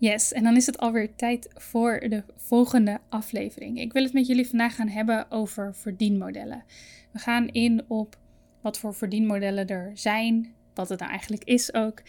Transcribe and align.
Yes, 0.00 0.32
en 0.32 0.42
dan 0.42 0.56
is 0.56 0.66
het 0.66 0.78
alweer 0.78 1.14
tijd 1.14 1.48
voor 1.54 2.00
de 2.08 2.22
volgende 2.36 3.00
aflevering. 3.08 3.80
Ik 3.80 3.92
wil 3.92 4.02
het 4.02 4.12
met 4.12 4.26
jullie 4.26 4.48
vandaag 4.48 4.74
gaan 4.74 4.88
hebben 4.88 5.30
over 5.30 5.74
verdienmodellen. 5.74 6.64
We 7.10 7.18
gaan 7.18 7.48
in 7.48 7.84
op 7.88 8.16
wat 8.60 8.78
voor 8.78 8.94
verdienmodellen 8.94 9.66
er 9.66 9.90
zijn, 9.94 10.54
wat 10.74 10.88
het 10.88 10.98
nou 10.98 11.10
eigenlijk 11.10 11.44
is 11.44 11.74
ook. 11.74 12.02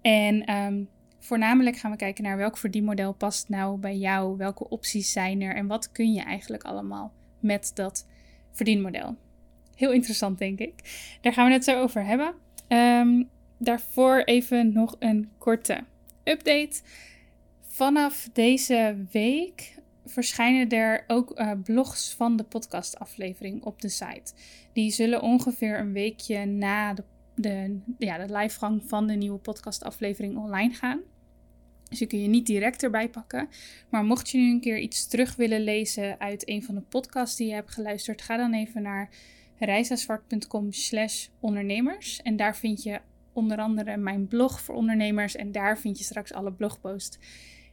En 0.00 0.44
ehm, 0.44 0.82
voornamelijk 1.18 1.76
gaan 1.76 1.90
we 1.90 1.96
kijken 1.96 2.24
naar 2.24 2.36
welk 2.36 2.58
verdienmodel 2.58 3.12
past 3.12 3.48
nou 3.48 3.78
bij 3.78 3.96
jou, 3.96 4.36
welke 4.36 4.68
opties 4.68 5.12
zijn 5.12 5.40
er 5.42 5.54
en 5.54 5.66
wat 5.66 5.92
kun 5.92 6.12
je 6.12 6.22
eigenlijk 6.22 6.62
allemaal 6.62 7.12
met 7.40 7.70
dat 7.74 8.06
verdienmodel. 8.52 9.16
Heel 9.74 9.92
interessant, 9.92 10.38
denk 10.38 10.58
ik. 10.58 10.74
Daar 11.20 11.32
gaan 11.32 11.46
we 11.46 11.52
het 11.52 11.64
zo 11.64 11.80
over 11.80 12.04
hebben. 12.04 12.34
Ehm, 12.66 13.22
daarvoor 13.58 14.22
even 14.24 14.72
nog 14.72 14.96
een 14.98 15.30
korte 15.38 15.84
update. 16.24 16.80
Vanaf 17.78 18.28
deze 18.32 19.06
week 19.10 19.74
verschijnen 20.06 20.68
er 20.68 21.04
ook 21.06 21.40
uh, 21.40 21.52
blogs 21.64 22.14
van 22.14 22.36
de 22.36 22.42
podcastaflevering 22.42 23.62
op 23.62 23.80
de 23.80 23.88
site. 23.88 24.32
Die 24.72 24.90
zullen 24.90 25.22
ongeveer 25.22 25.78
een 25.78 25.92
weekje 25.92 26.44
na 26.44 26.94
de, 26.94 27.04
de, 27.34 27.78
ja, 27.98 28.26
de 28.26 28.36
livegang 28.36 28.82
van 28.86 29.06
de 29.06 29.14
nieuwe 29.14 29.38
podcastaflevering 29.38 30.36
online 30.36 30.74
gaan. 30.74 31.00
Dus 31.88 31.98
die 31.98 32.06
kun 32.06 32.22
je 32.22 32.28
niet 32.28 32.46
direct 32.46 32.82
erbij 32.82 33.08
pakken. 33.08 33.48
Maar 33.90 34.04
mocht 34.04 34.30
je 34.30 34.38
nu 34.38 34.50
een 34.50 34.60
keer 34.60 34.78
iets 34.78 35.06
terug 35.06 35.36
willen 35.36 35.60
lezen 35.60 36.20
uit 36.20 36.48
een 36.48 36.62
van 36.62 36.74
de 36.74 36.80
podcasts 36.80 37.36
die 37.36 37.46
je 37.46 37.54
hebt 37.54 37.70
geluisterd, 37.70 38.22
ga 38.22 38.36
dan 38.36 38.54
even 38.54 38.82
naar 38.82 39.10
reisazwart.com 39.58 40.72
slash 40.72 41.26
ondernemers. 41.40 42.22
En 42.22 42.36
daar 42.36 42.56
vind 42.56 42.82
je 42.82 43.00
onder 43.32 43.58
andere 43.58 43.96
mijn 43.96 44.28
blog 44.28 44.60
voor 44.60 44.74
ondernemers. 44.74 45.36
En 45.36 45.52
daar 45.52 45.78
vind 45.78 45.98
je 45.98 46.04
straks 46.04 46.32
alle 46.32 46.52
blogposts 46.52 47.18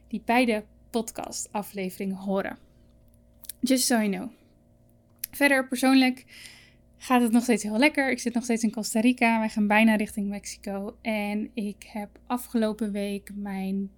die 0.08 0.22
bij 0.24 0.44
de 0.44 0.62
podcastaflevering 0.90 2.18
horen. 2.18 2.58
Just 3.60 3.86
so 3.86 3.94
you 3.94 4.10
know. 4.10 4.30
Verder 5.30 5.68
persoonlijk 5.68 6.24
gaat 6.98 7.22
het 7.22 7.32
nog 7.32 7.42
steeds 7.42 7.62
heel 7.62 7.78
lekker. 7.78 8.10
Ik 8.10 8.18
zit 8.18 8.34
nog 8.34 8.44
steeds 8.44 8.62
in 8.62 8.70
Costa 8.70 9.00
Rica. 9.00 9.38
Wij 9.38 9.48
gaan 9.48 9.66
bijna 9.66 9.96
richting 9.96 10.28
Mexico. 10.28 10.96
En 11.02 11.50
ik 11.54 11.88
heb 11.92 12.18
afgelopen 12.26 12.92
week 12.92 13.30
mijn 13.34 13.90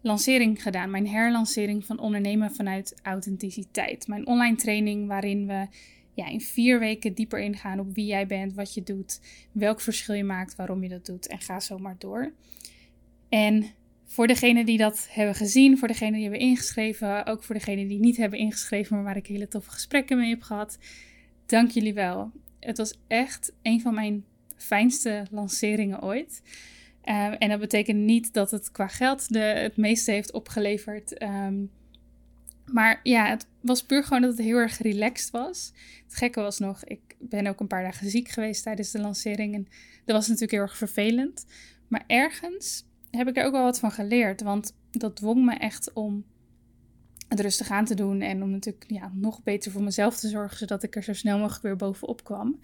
lancering 0.00 0.62
gedaan. 0.62 0.90
Mijn 0.90 1.08
herlancering 1.08 1.84
van 1.84 1.98
ondernemen 1.98 2.54
vanuit 2.54 3.00
authenticiteit. 3.02 4.06
Mijn 4.06 4.26
online 4.26 4.56
training 4.56 5.06
waarin 5.06 5.46
we 5.46 5.66
ja, 6.14 6.26
in 6.26 6.40
vier 6.40 6.78
weken 6.78 7.14
dieper 7.14 7.40
ingaan 7.40 7.80
op 7.80 7.94
wie 7.94 8.06
jij 8.06 8.26
bent, 8.26 8.54
wat 8.54 8.74
je 8.74 8.82
doet, 8.82 9.20
welk 9.52 9.80
verschil 9.80 10.14
je 10.14 10.24
maakt, 10.24 10.56
waarom 10.56 10.82
je 10.82 10.88
dat 10.88 11.06
doet 11.06 11.26
en 11.26 11.38
ga 11.38 11.60
zo 11.60 11.78
maar 11.78 11.96
door. 11.98 12.32
En 13.28 13.70
voor 14.10 14.26
degenen 14.26 14.66
die 14.66 14.78
dat 14.78 15.08
hebben 15.10 15.34
gezien, 15.34 15.78
voor 15.78 15.88
degenen 15.88 16.12
die 16.12 16.22
hebben 16.22 16.40
ingeschreven, 16.40 17.26
ook 17.26 17.42
voor 17.42 17.54
degenen 17.54 17.88
die 17.88 17.98
niet 17.98 18.16
hebben 18.16 18.38
ingeschreven, 18.38 18.96
maar 18.96 19.04
waar 19.04 19.16
ik 19.16 19.26
hele 19.26 19.48
toffe 19.48 19.70
gesprekken 19.70 20.16
mee 20.18 20.30
heb 20.30 20.42
gehad. 20.42 20.78
Dank 21.46 21.70
jullie 21.70 21.94
wel. 21.94 22.30
Het 22.60 22.76
was 22.78 22.98
echt 23.06 23.52
een 23.62 23.80
van 23.80 23.94
mijn 23.94 24.24
fijnste 24.56 25.26
lanceringen 25.30 26.02
ooit. 26.02 26.42
Uh, 27.04 27.34
en 27.38 27.48
dat 27.48 27.60
betekent 27.60 27.98
niet 27.98 28.32
dat 28.32 28.50
het 28.50 28.70
qua 28.70 28.88
geld 28.88 29.32
de, 29.32 29.38
het 29.38 29.76
meeste 29.76 30.10
heeft 30.10 30.32
opgeleverd. 30.32 31.22
Um, 31.22 31.70
maar 32.64 33.00
ja, 33.02 33.28
het 33.28 33.46
was 33.60 33.82
puur 33.82 34.04
gewoon 34.04 34.22
dat 34.22 34.36
het 34.36 34.46
heel 34.46 34.56
erg 34.56 34.78
relaxed 34.78 35.30
was. 35.30 35.72
Het 36.04 36.16
gekke 36.16 36.40
was 36.40 36.58
nog, 36.58 36.84
ik 36.84 37.00
ben 37.18 37.46
ook 37.46 37.60
een 37.60 37.66
paar 37.66 37.82
dagen 37.82 38.10
ziek 38.10 38.28
geweest 38.28 38.62
tijdens 38.62 38.90
de 38.90 39.00
lancering. 39.00 39.54
En 39.54 39.68
dat 40.04 40.16
was 40.16 40.26
natuurlijk 40.26 40.52
heel 40.52 40.60
erg 40.60 40.76
vervelend. 40.76 41.46
Maar 41.88 42.04
ergens 42.06 42.84
heb 43.10 43.28
ik 43.28 43.36
er 43.36 43.44
ook 43.44 43.52
wel 43.52 43.62
wat 43.62 43.78
van 43.78 43.90
geleerd. 43.90 44.42
Want 44.42 44.76
dat 44.90 45.16
dwong 45.16 45.44
me 45.44 45.54
echt 45.54 45.92
om 45.92 46.24
het 47.28 47.40
rustig 47.40 47.70
aan 47.70 47.84
te 47.84 47.94
doen. 47.94 48.20
En 48.20 48.42
om 48.42 48.50
natuurlijk 48.50 48.84
ja, 48.88 49.10
nog 49.14 49.42
beter 49.42 49.72
voor 49.72 49.82
mezelf 49.82 50.18
te 50.18 50.28
zorgen. 50.28 50.58
Zodat 50.58 50.82
ik 50.82 50.96
er 50.96 51.02
zo 51.02 51.12
snel 51.12 51.38
mogelijk 51.38 51.62
weer 51.62 51.76
bovenop 51.76 52.24
kwam. 52.24 52.60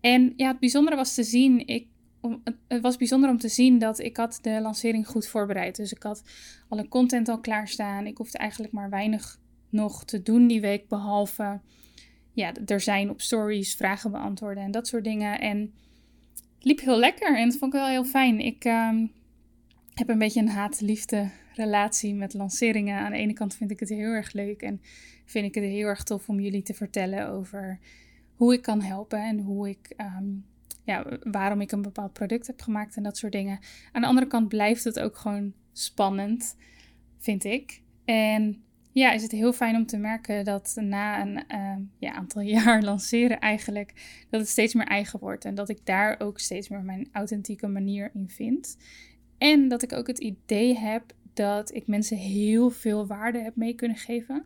En 0.00 0.32
ja, 0.36 0.48
het 0.48 0.58
bijzondere 0.58 0.96
was 0.96 1.14
te 1.14 1.24
zien. 1.24 1.66
Ik, 1.66 1.86
het 2.68 2.82
was 2.82 2.96
bijzonder 2.96 3.30
om 3.30 3.38
te 3.38 3.48
zien 3.48 3.78
dat 3.78 3.98
ik 3.98 4.16
had 4.16 4.38
de 4.42 4.60
lancering 4.60 5.06
goed 5.08 5.26
voorbereid. 5.26 5.76
Dus 5.76 5.92
ik 5.92 6.02
had 6.02 6.22
alle 6.68 6.88
content 6.88 7.28
al 7.28 7.40
klaarstaan. 7.40 8.06
Ik 8.06 8.16
hoefde 8.16 8.38
eigenlijk 8.38 8.72
maar 8.72 8.90
weinig 8.90 9.38
nog 9.70 10.04
te 10.04 10.22
doen 10.22 10.46
die 10.46 10.60
week. 10.60 10.88
Behalve 10.88 11.60
ja, 12.36 12.52
er 12.66 12.80
zijn 12.80 13.10
op 13.10 13.20
stories 13.20 13.74
vragen 13.74 14.10
beantwoorden 14.10 14.62
en 14.62 14.70
dat 14.70 14.86
soort 14.86 15.04
dingen. 15.04 15.40
En 15.40 15.74
het 16.54 16.64
liep 16.64 16.80
heel 16.80 16.98
lekker 16.98 17.36
en 17.36 17.48
dat 17.48 17.58
vond 17.58 17.74
ik 17.74 17.80
wel 17.80 17.88
heel 17.88 18.04
fijn. 18.04 18.40
Ik, 18.40 18.64
ehm, 18.64 19.06
heb 19.98 20.08
een 20.08 20.18
beetje 20.18 20.40
een 20.40 20.48
haat-liefde 20.48 21.30
relatie 21.54 22.14
met 22.14 22.34
lanceringen. 22.34 22.98
Aan 22.98 23.10
de 23.10 23.18
ene 23.18 23.32
kant 23.32 23.54
vind 23.54 23.70
ik 23.70 23.80
het 23.80 23.88
heel 23.88 24.12
erg 24.12 24.32
leuk 24.32 24.62
en 24.62 24.80
vind 25.24 25.46
ik 25.46 25.54
het 25.54 25.64
heel 25.64 25.86
erg 25.86 26.02
tof 26.02 26.28
om 26.28 26.40
jullie 26.40 26.62
te 26.62 26.74
vertellen 26.74 27.28
over 27.28 27.78
hoe 28.34 28.52
ik 28.52 28.62
kan 28.62 28.82
helpen 28.82 29.22
en 29.22 29.40
hoe 29.40 29.68
ik, 29.68 29.92
ehm, 29.96 30.24
ja, 30.82 31.18
waarom 31.22 31.60
ik 31.60 31.72
een 31.72 31.82
bepaald 31.82 32.12
product 32.12 32.46
heb 32.46 32.60
gemaakt 32.60 32.96
en 32.96 33.02
dat 33.02 33.16
soort 33.16 33.32
dingen. 33.32 33.58
Aan 33.92 34.00
de 34.00 34.08
andere 34.08 34.26
kant 34.26 34.48
blijft 34.48 34.84
het 34.84 35.00
ook 35.00 35.16
gewoon 35.16 35.52
spannend, 35.72 36.56
vind 37.18 37.44
ik. 37.44 37.82
En 38.04 38.62
ja, 38.92 39.12
is 39.12 39.22
het 39.22 39.32
heel 39.32 39.52
fijn 39.52 39.76
om 39.76 39.86
te 39.86 39.96
merken 39.96 40.44
dat 40.44 40.76
na 40.80 41.20
een 41.20 41.46
ehm, 41.46 41.80
ja, 41.98 42.12
aantal 42.12 42.42
jaar 42.56 42.82
lanceren 42.82 43.38
eigenlijk, 43.38 43.92
dat 44.30 44.40
het 44.40 44.48
steeds 44.48 44.74
meer 44.74 44.86
eigen 44.86 45.18
wordt. 45.18 45.44
En 45.44 45.54
dat 45.54 45.68
ik 45.68 45.78
daar 45.84 46.20
ook 46.20 46.38
steeds 46.38 46.68
meer 46.68 46.82
mijn 46.82 47.08
authentieke 47.12 47.66
manier 47.66 48.10
in 48.14 48.28
vind. 48.28 48.76
En 49.38 49.68
dat 49.68 49.82
ik 49.82 49.92
ook 49.92 50.06
het 50.06 50.18
idee 50.18 50.78
heb 50.78 51.14
dat 51.32 51.74
ik 51.74 51.86
mensen 51.86 52.16
heel 52.16 52.70
veel 52.70 53.06
waarde 53.06 53.38
heb 53.38 53.56
mee 53.56 53.74
kunnen 53.74 53.96
geven. 53.96 54.44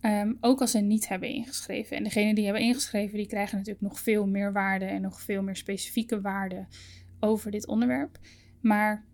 Ehm, 0.00 0.32
ook 0.40 0.60
als 0.60 0.70
ze 0.70 0.78
niet 0.78 1.08
hebben 1.08 1.28
ingeschreven. 1.28 1.96
En 1.96 2.02
degenen 2.02 2.34
die 2.34 2.44
hebben 2.44 2.62
ingeschreven, 2.62 3.16
die 3.16 3.26
krijgen 3.26 3.56
natuurlijk 3.56 3.84
nog 3.84 4.00
veel 4.00 4.26
meer 4.26 4.52
waarde 4.52 4.84
en 4.84 5.00
nog 5.00 5.20
veel 5.20 5.42
meer 5.42 5.56
specifieke 5.56 6.20
waarde 6.20 6.66
over 7.20 7.50
dit 7.50 7.66
onderwerp. 7.66 8.18
Maar 8.60 9.04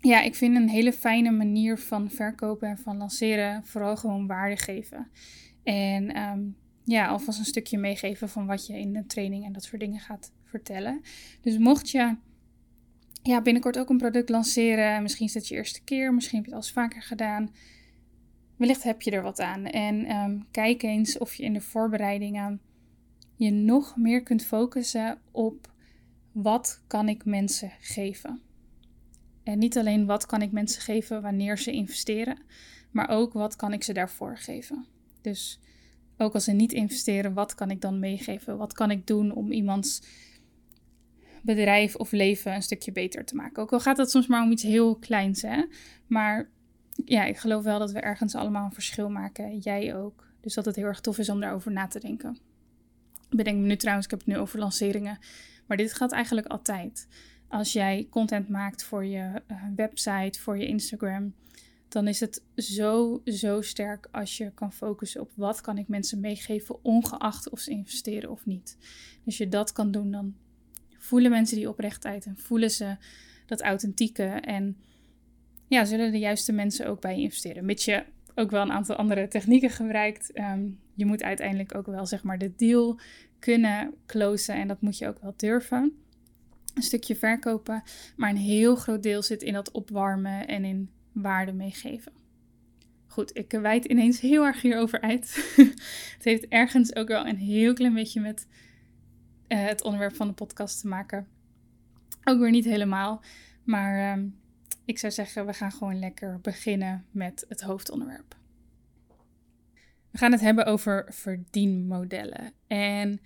ja, 0.00 0.22
ik 0.22 0.34
vind 0.34 0.56
een 0.56 0.68
hele 0.68 0.92
fijne 0.92 1.30
manier 1.30 1.78
van 1.78 2.10
verkopen 2.10 2.68
en 2.68 2.78
van 2.78 2.96
lanceren 2.96 3.64
vooral 3.64 3.96
gewoon 3.96 4.26
waarde 4.26 4.56
geven. 4.56 5.10
En 5.62 6.18
um, 6.22 6.56
ja, 6.84 7.06
alvast 7.06 7.38
een 7.38 7.44
stukje 7.44 7.78
meegeven 7.78 8.28
van 8.28 8.46
wat 8.46 8.66
je 8.66 8.78
in 8.78 8.92
de 8.92 9.06
training 9.06 9.44
en 9.44 9.52
dat 9.52 9.64
soort 9.64 9.80
dingen 9.80 10.00
gaat 10.00 10.32
vertellen. 10.44 11.00
Dus 11.40 11.58
mocht 11.58 11.90
je 11.90 12.16
ja, 13.22 13.42
binnenkort 13.42 13.78
ook 13.78 13.88
een 13.88 13.98
product 13.98 14.28
lanceren. 14.28 15.02
Misschien 15.02 15.26
is 15.26 15.34
het 15.34 15.48
je 15.48 15.54
eerste 15.54 15.82
keer, 15.84 16.14
misschien 16.14 16.36
heb 16.36 16.46
je 16.46 16.54
het 16.54 16.60
al 16.60 16.66
eens 16.66 16.76
vaker 16.76 17.02
gedaan. 17.02 17.54
Wellicht 18.56 18.82
heb 18.82 19.02
je 19.02 19.10
er 19.10 19.22
wat 19.22 19.40
aan. 19.40 19.64
En 19.66 20.04
ehm, 20.04 20.38
kijk 20.50 20.82
eens 20.82 21.18
of 21.18 21.34
je 21.34 21.42
in 21.42 21.52
de 21.52 21.60
voorbereidingen 21.60 22.60
je 23.36 23.50
nog 23.50 23.96
meer 23.96 24.22
kunt 24.22 24.44
focussen 24.44 25.18
op 25.30 25.70
wat 26.32 26.82
kan 26.86 27.08
ik 27.08 27.24
mensen 27.24 27.72
geven. 27.80 28.40
En 29.42 29.58
niet 29.58 29.78
alleen 29.78 30.06
wat 30.06 30.26
kan 30.26 30.42
ik 30.42 30.52
mensen 30.52 30.82
geven 30.82 31.22
wanneer 31.22 31.58
ze 31.58 31.72
investeren, 31.72 32.38
maar 32.90 33.08
ook 33.08 33.32
wat 33.32 33.56
kan 33.56 33.72
ik 33.72 33.82
ze 33.82 33.92
daarvoor 33.92 34.38
geven. 34.38 34.86
Dus 35.20 35.60
ook 36.16 36.34
als 36.34 36.44
ze 36.44 36.52
niet 36.52 36.72
investeren, 36.72 37.34
wat 37.34 37.54
kan 37.54 37.70
ik 37.70 37.80
dan 37.80 37.98
meegeven? 37.98 38.56
Wat 38.56 38.72
kan 38.72 38.90
ik 38.90 39.06
doen 39.06 39.32
om 39.32 39.52
iemands 39.52 40.02
bedrijf 41.42 41.96
of 41.96 42.12
leven 42.12 42.54
een 42.54 42.62
stukje 42.62 42.92
beter 42.92 43.24
te 43.24 43.34
maken. 43.34 43.62
Ook 43.62 43.72
al 43.72 43.80
gaat 43.80 43.96
het 43.96 44.10
soms 44.10 44.26
maar 44.26 44.42
om 44.42 44.50
iets 44.50 44.62
heel 44.62 44.96
kleins, 44.96 45.42
hè. 45.42 45.64
Maar 46.06 46.50
ja, 47.04 47.24
ik 47.24 47.36
geloof 47.36 47.64
wel 47.64 47.78
dat 47.78 47.92
we 47.92 48.00
ergens 48.00 48.34
allemaal 48.34 48.64
een 48.64 48.72
verschil 48.72 49.10
maken. 49.10 49.58
Jij 49.58 49.96
ook. 49.96 50.26
Dus 50.40 50.54
dat 50.54 50.64
het 50.64 50.76
heel 50.76 50.84
erg 50.84 51.00
tof 51.00 51.18
is 51.18 51.28
om 51.28 51.40
daarover 51.40 51.72
na 51.72 51.86
te 51.86 52.00
denken. 52.00 52.38
Ik 53.30 53.36
bedenk 53.36 53.58
me 53.58 53.66
nu 53.66 53.76
trouwens, 53.76 54.06
ik 54.06 54.10
heb 54.10 54.20
het 54.20 54.28
nu 54.28 54.38
over 54.38 54.58
lanceringen. 54.58 55.18
Maar 55.66 55.76
dit 55.76 55.92
gaat 55.92 56.12
eigenlijk 56.12 56.46
altijd. 56.46 57.08
Als 57.48 57.72
jij 57.72 58.06
content 58.10 58.48
maakt 58.48 58.84
voor 58.84 59.04
je 59.04 59.42
uh, 59.50 59.62
website, 59.76 60.40
voor 60.40 60.58
je 60.58 60.66
Instagram, 60.66 61.34
dan 61.88 62.08
is 62.08 62.20
het 62.20 62.42
zo, 62.56 63.22
zo 63.24 63.60
sterk 63.60 64.08
als 64.10 64.36
je 64.36 64.52
kan 64.54 64.72
focussen 64.72 65.20
op 65.20 65.30
wat 65.34 65.60
kan 65.60 65.78
ik 65.78 65.88
mensen 65.88 66.20
meegeven, 66.20 66.84
ongeacht 66.84 67.50
of 67.50 67.58
ze 67.60 67.70
investeren 67.70 68.30
of 68.30 68.46
niet. 68.46 68.76
Als 69.26 69.36
je 69.36 69.48
dat 69.48 69.72
kan 69.72 69.90
doen, 69.90 70.10
dan 70.10 70.34
voelen 71.12 71.30
mensen 71.30 71.56
die 71.56 71.68
oprechtheid 71.68 72.26
en 72.26 72.36
voelen 72.36 72.70
ze 72.70 72.96
dat 73.46 73.62
authentieke 73.62 74.24
en 74.24 74.76
ja, 75.68 75.84
zullen 75.84 76.12
de 76.12 76.18
juiste 76.18 76.52
mensen 76.52 76.86
ook 76.86 77.00
bij 77.00 77.16
je 77.16 77.22
investeren. 77.22 77.64
Mits 77.64 77.84
je 77.84 78.04
ook 78.34 78.50
wel 78.50 78.62
een 78.62 78.72
aantal 78.72 78.96
andere 78.96 79.28
technieken 79.28 79.70
gebruikt. 79.70 80.32
Ehm, 80.32 80.64
je 80.94 81.06
moet 81.06 81.22
uiteindelijk 81.22 81.74
ook 81.74 81.86
wel 81.86 82.06
zeg 82.06 82.22
maar 82.22 82.38
de 82.38 82.52
deal 82.56 83.00
kunnen 83.38 83.94
closen 84.06 84.54
en 84.54 84.68
dat 84.68 84.80
moet 84.80 84.98
je 84.98 85.08
ook 85.08 85.18
wel 85.20 85.34
durven. 85.36 85.92
Een 86.74 86.82
stukje 86.82 87.16
verkopen, 87.16 87.82
maar 88.16 88.30
een 88.30 88.36
heel 88.36 88.76
groot 88.76 89.02
deel 89.02 89.22
zit 89.22 89.42
in 89.42 89.52
dat 89.52 89.70
opwarmen 89.70 90.48
en 90.48 90.64
in 90.64 90.90
waarde 91.12 91.52
meegeven. 91.52 92.12
Goed, 93.06 93.36
ik 93.36 93.50
wijd 93.50 93.84
ineens 93.84 94.20
heel 94.20 94.44
erg 94.44 94.62
hierover 94.62 95.00
uit. 95.00 95.54
het 96.16 96.24
heeft 96.24 96.48
ergens 96.48 96.94
ook 96.94 97.08
wel 97.08 97.26
een 97.26 97.38
heel 97.38 97.72
klein 97.72 97.94
beetje 97.94 98.20
met 98.20 98.46
uh, 99.52 99.64
het 99.64 99.82
onderwerp 99.82 100.14
van 100.14 100.26
de 100.26 100.32
podcast 100.32 100.80
te 100.80 100.88
maken. 100.88 101.26
Ook 102.24 102.38
weer 102.38 102.50
niet 102.50 102.64
helemaal, 102.64 103.22
maar 103.64 104.18
um, 104.18 104.40
ik 104.84 104.98
zou 104.98 105.12
zeggen, 105.12 105.46
we 105.46 105.52
gaan 105.52 105.72
gewoon 105.72 105.98
lekker 105.98 106.40
beginnen 106.40 107.06
met 107.10 107.44
het 107.48 107.60
hoofdonderwerp. 107.60 108.36
We 110.10 110.18
gaan 110.18 110.32
het 110.32 110.40
hebben 110.40 110.66
over 110.66 111.06
verdienmodellen. 111.08 112.52
En 112.66 113.20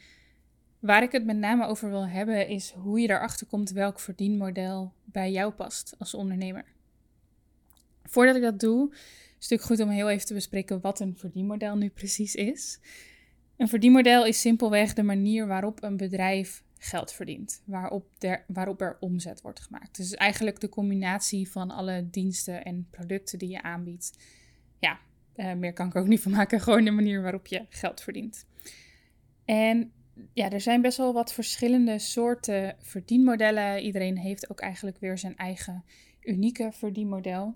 waar 0.79 1.03
ik 1.03 1.13
het 1.13 1.25
met 1.25 1.37
name 1.37 1.67
over 1.67 1.91
wil 1.91 2.09
hebben, 2.09 2.49
is 2.49 2.71
hoe 2.71 3.01
je 3.01 3.11
erachter 3.11 3.47
komt 3.47 3.71
welk 3.71 4.01
verdienmodel 4.01 4.93
bij 5.05 5.31
jou 5.31 5.53
past 5.53 5.95
als 5.99 6.15
ondernemer. 6.15 6.65
Voordat 8.05 8.37
ik 8.37 8.43
dat 8.43 8.61
doe, 8.61 8.91
is 8.91 8.99
het 8.99 9.33
natuurlijk 9.33 9.69
goed 9.69 9.81
om 9.81 9.89
heel 9.89 10.11
even 10.11 10.27
te 10.27 10.35
bespreken 10.35 10.81
wat 10.81 11.01
een 11.01 11.17
verdienmodel 11.17 11.77
nu 11.77 11.89
precies 11.89 12.35
is. 12.35 12.81
Een 13.57 13.69
verdienmodel 13.69 14.27
is 14.27 14.41
simpelweg 14.41 14.95
de 14.95 15.03
manier 15.03 15.47
waarop 15.47 15.83
een 15.83 15.97
bedrijf 15.97 16.65
geld 16.79 17.13
verdient, 17.13 17.63
waarop, 17.65 18.07
waarop 18.47 18.81
er 18.81 18.97
omzet 19.01 19.41
wordt 19.41 19.61
gemaakt. 19.61 19.97
Dus 19.97 20.15
eigenlijk 20.15 20.61
de 20.61 20.69
combinatie 20.69 21.51
van 21.51 21.71
alle 21.71 22.11
diensten 22.11 22.65
en 22.65 22.89
producten 22.91 23.39
die 23.39 23.49
je 23.49 23.63
aanbiedt. 23.63 24.19
Ja, 24.79 24.99
uh, 25.37 25.53
meer 25.53 25.73
kan 25.73 25.87
ik 25.87 25.97
ook 25.97 26.07
niet 26.07 26.21
van 26.21 26.33
maken, 26.33 26.61
gewoon 26.67 26.85
de 26.85 26.91
manier 26.91 27.23
waarop 27.23 27.47
je 27.47 27.67
geld 27.69 28.01
verdient. 28.01 28.47
En 29.45 29.93
ja, 30.33 30.51
er 30.51 30.61
zijn 30.61 30.81
best 30.81 30.99
wel 30.99 31.13
wat 31.13 31.33
verschillende 31.33 31.99
soorten 31.99 32.77
verdienmodellen. 32.79 33.81
Iedereen 33.81 34.19
heeft 34.19 34.51
ook 34.51 34.61
eigenlijk 34.61 34.99
weer 34.99 35.19
zijn 35.19 35.37
eigen 35.37 35.85
unieke 36.21 36.69
verdienmodel. 36.73 37.55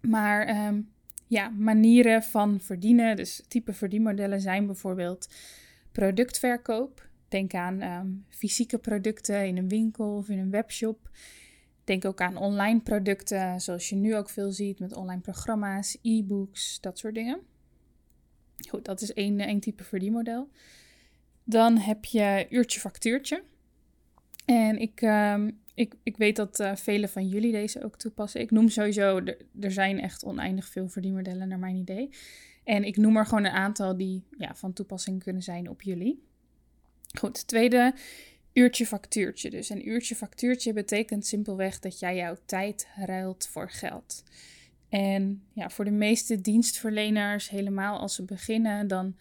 Maar 0.00 0.66
um, 0.66 0.92
ja, 1.30 1.48
manieren 1.48 2.22
van 2.22 2.60
verdienen, 2.60 3.16
dus 3.16 3.42
type 3.48 3.72
verdienmodellen 3.72 4.40
zijn 4.40 4.66
bijvoorbeeld 4.66 5.28
productverkoop. 5.92 7.08
Denk 7.28 7.54
aan 7.54 7.80
ehm, 7.80 8.08
fysieke 8.28 8.78
producten 8.78 9.46
in 9.46 9.56
een 9.56 9.68
winkel 9.68 10.16
of 10.16 10.28
in 10.28 10.38
een 10.38 10.50
webshop. 10.50 11.10
Denk 11.84 12.04
ook 12.04 12.20
aan 12.20 12.36
online 12.36 12.80
producten, 12.80 13.60
zoals 13.60 13.88
je 13.88 13.96
nu 13.96 14.16
ook 14.16 14.30
veel 14.30 14.52
ziet 14.52 14.78
met 14.78 14.94
online 14.94 15.20
programma's, 15.20 15.98
e-books, 16.02 16.80
dat 16.80 16.98
soort 16.98 17.14
dingen. 17.14 17.40
Goed, 18.68 18.84
dat 18.84 19.00
is 19.00 19.12
één, 19.12 19.40
één 19.40 19.60
type 19.60 19.84
verdienmodel. 19.84 20.48
Dan 21.44 21.78
heb 21.78 22.04
je 22.04 22.46
uurtje-factuurtje. 22.48 23.42
En 24.44 24.78
ik, 24.78 25.02
um, 25.02 25.60
ik, 25.80 25.94
ik 26.02 26.16
weet 26.16 26.36
dat 26.36 26.60
uh, 26.60 26.76
vele 26.76 27.08
van 27.08 27.28
jullie 27.28 27.52
deze 27.52 27.84
ook 27.84 27.96
toepassen. 27.96 28.40
Ik 28.40 28.50
noem 28.50 28.68
sowieso, 28.68 29.20
er 29.60 29.72
zijn 29.72 30.00
echt 30.00 30.24
oneindig 30.24 30.68
veel 30.68 30.88
verdienmodellen 30.88 31.48
naar 31.48 31.58
mijn 31.58 31.76
idee. 31.76 32.10
En 32.64 32.84
ik 32.84 32.96
noem 32.96 33.16
er 33.16 33.26
gewoon 33.26 33.44
een 33.44 33.50
aantal 33.50 33.96
die 33.96 34.22
ja, 34.38 34.54
van 34.54 34.72
toepassing 34.72 35.22
kunnen 35.22 35.42
zijn 35.42 35.68
op 35.68 35.82
jullie. 35.82 36.22
Goed, 37.18 37.46
tweede 37.46 37.94
uurtje 38.52 38.86
factuurtje. 38.86 39.50
Dus 39.50 39.68
een 39.68 39.88
uurtje 39.88 40.14
factuurtje 40.14 40.72
betekent 40.72 41.26
simpelweg 41.26 41.78
dat 41.78 41.98
jij 41.98 42.16
jouw 42.16 42.36
tijd 42.44 42.88
ruilt 42.96 43.46
voor 43.46 43.70
geld. 43.70 44.22
En 44.88 45.42
ja, 45.52 45.70
voor 45.70 45.84
de 45.84 45.90
meeste 45.90 46.40
dienstverleners, 46.40 47.48
helemaal 47.48 47.98
als 47.98 48.14
ze 48.14 48.24
beginnen, 48.24 48.88
dan 48.88 49.16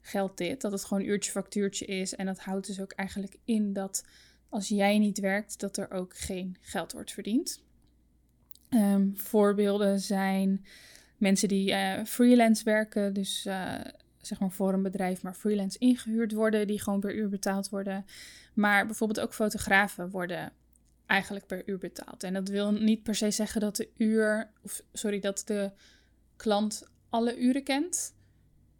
geldt 0.00 0.38
dit. 0.38 0.60
Dat 0.60 0.72
het 0.72 0.84
gewoon 0.84 1.04
uurtje 1.04 1.30
factuurtje 1.30 1.84
is. 1.86 2.14
En 2.14 2.26
dat 2.26 2.38
houdt 2.38 2.66
dus 2.66 2.80
ook 2.80 2.92
eigenlijk 2.92 3.36
in 3.44 3.72
dat 3.72 4.04
als 4.54 4.68
jij 4.68 4.98
niet 4.98 5.18
werkt, 5.20 5.60
dat 5.60 5.76
er 5.76 5.90
ook 5.90 6.16
geen 6.16 6.56
geld 6.60 6.92
wordt 6.92 7.12
verdiend. 7.12 7.62
Ehm, 8.68 9.08
voorbeelden 9.14 10.00
zijn 10.00 10.64
mensen 11.16 11.48
die 11.48 11.70
uh, 11.70 12.04
freelance 12.04 12.64
werken, 12.64 13.12
dus 13.12 13.46
uh, 13.46 13.74
zeg 14.20 14.40
maar 14.40 14.50
voor 14.50 14.72
een 14.72 14.82
bedrijf, 14.82 15.22
maar 15.22 15.34
freelance 15.34 15.78
ingehuurd 15.78 16.32
worden, 16.32 16.66
die 16.66 16.80
gewoon 16.80 17.00
per 17.00 17.14
uur 17.14 17.28
betaald 17.28 17.68
worden. 17.68 18.06
Maar 18.54 18.86
bijvoorbeeld 18.86 19.20
ook 19.20 19.34
fotografen 19.34 20.10
worden 20.10 20.52
eigenlijk 21.06 21.46
per 21.46 21.68
uur 21.68 21.78
betaald. 21.78 22.22
En 22.22 22.32
dat 22.32 22.48
wil 22.48 22.72
niet 22.72 23.02
per 23.02 23.14
se 23.14 23.30
zeggen 23.30 23.60
dat 23.60 23.76
de 23.76 23.88
uur, 23.96 24.50
of 24.62 24.82
sorry, 24.92 25.20
dat 25.20 25.42
de 25.46 25.70
klant 26.36 26.88
alle 27.08 27.38
uren 27.38 27.62
kent. 27.62 28.14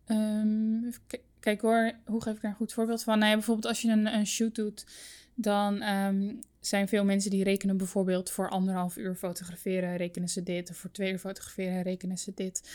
Um, 0.07 0.93
kijk 1.41 1.61
hoor, 1.61 1.93
hoe 2.05 2.23
geef 2.23 2.35
ik 2.35 2.43
daar 2.43 2.51
een 2.51 2.57
goed 2.57 2.73
voorbeeld 2.73 3.03
van? 3.03 3.19
Nou 3.19 3.31
ja, 3.31 3.37
bijvoorbeeld 3.37 3.67
als 3.67 3.83
je 3.83 3.91
een, 3.91 4.15
een 4.15 4.27
shoot 4.27 4.55
doet, 4.55 4.87
dan 5.35 5.83
um, 5.83 6.39
zijn 6.61 6.89
veel 6.89 7.05
mensen 7.05 7.31
die 7.31 7.45
rekenen 7.45 7.77
bijvoorbeeld 7.77 8.31
voor 8.31 8.51
anderhalf 8.51 8.97
uur 8.97 9.15
fotograferen, 9.15 9.97
rekenen 9.97 10.29
ze 10.29 10.43
dit. 10.43 10.71
Of 10.71 10.77
voor 10.77 10.91
twee 10.91 11.13
uur 11.13 11.19
fotograferen, 11.19 11.83
rekenen 11.83 12.19
ze 12.19 12.33
dit. 12.35 12.71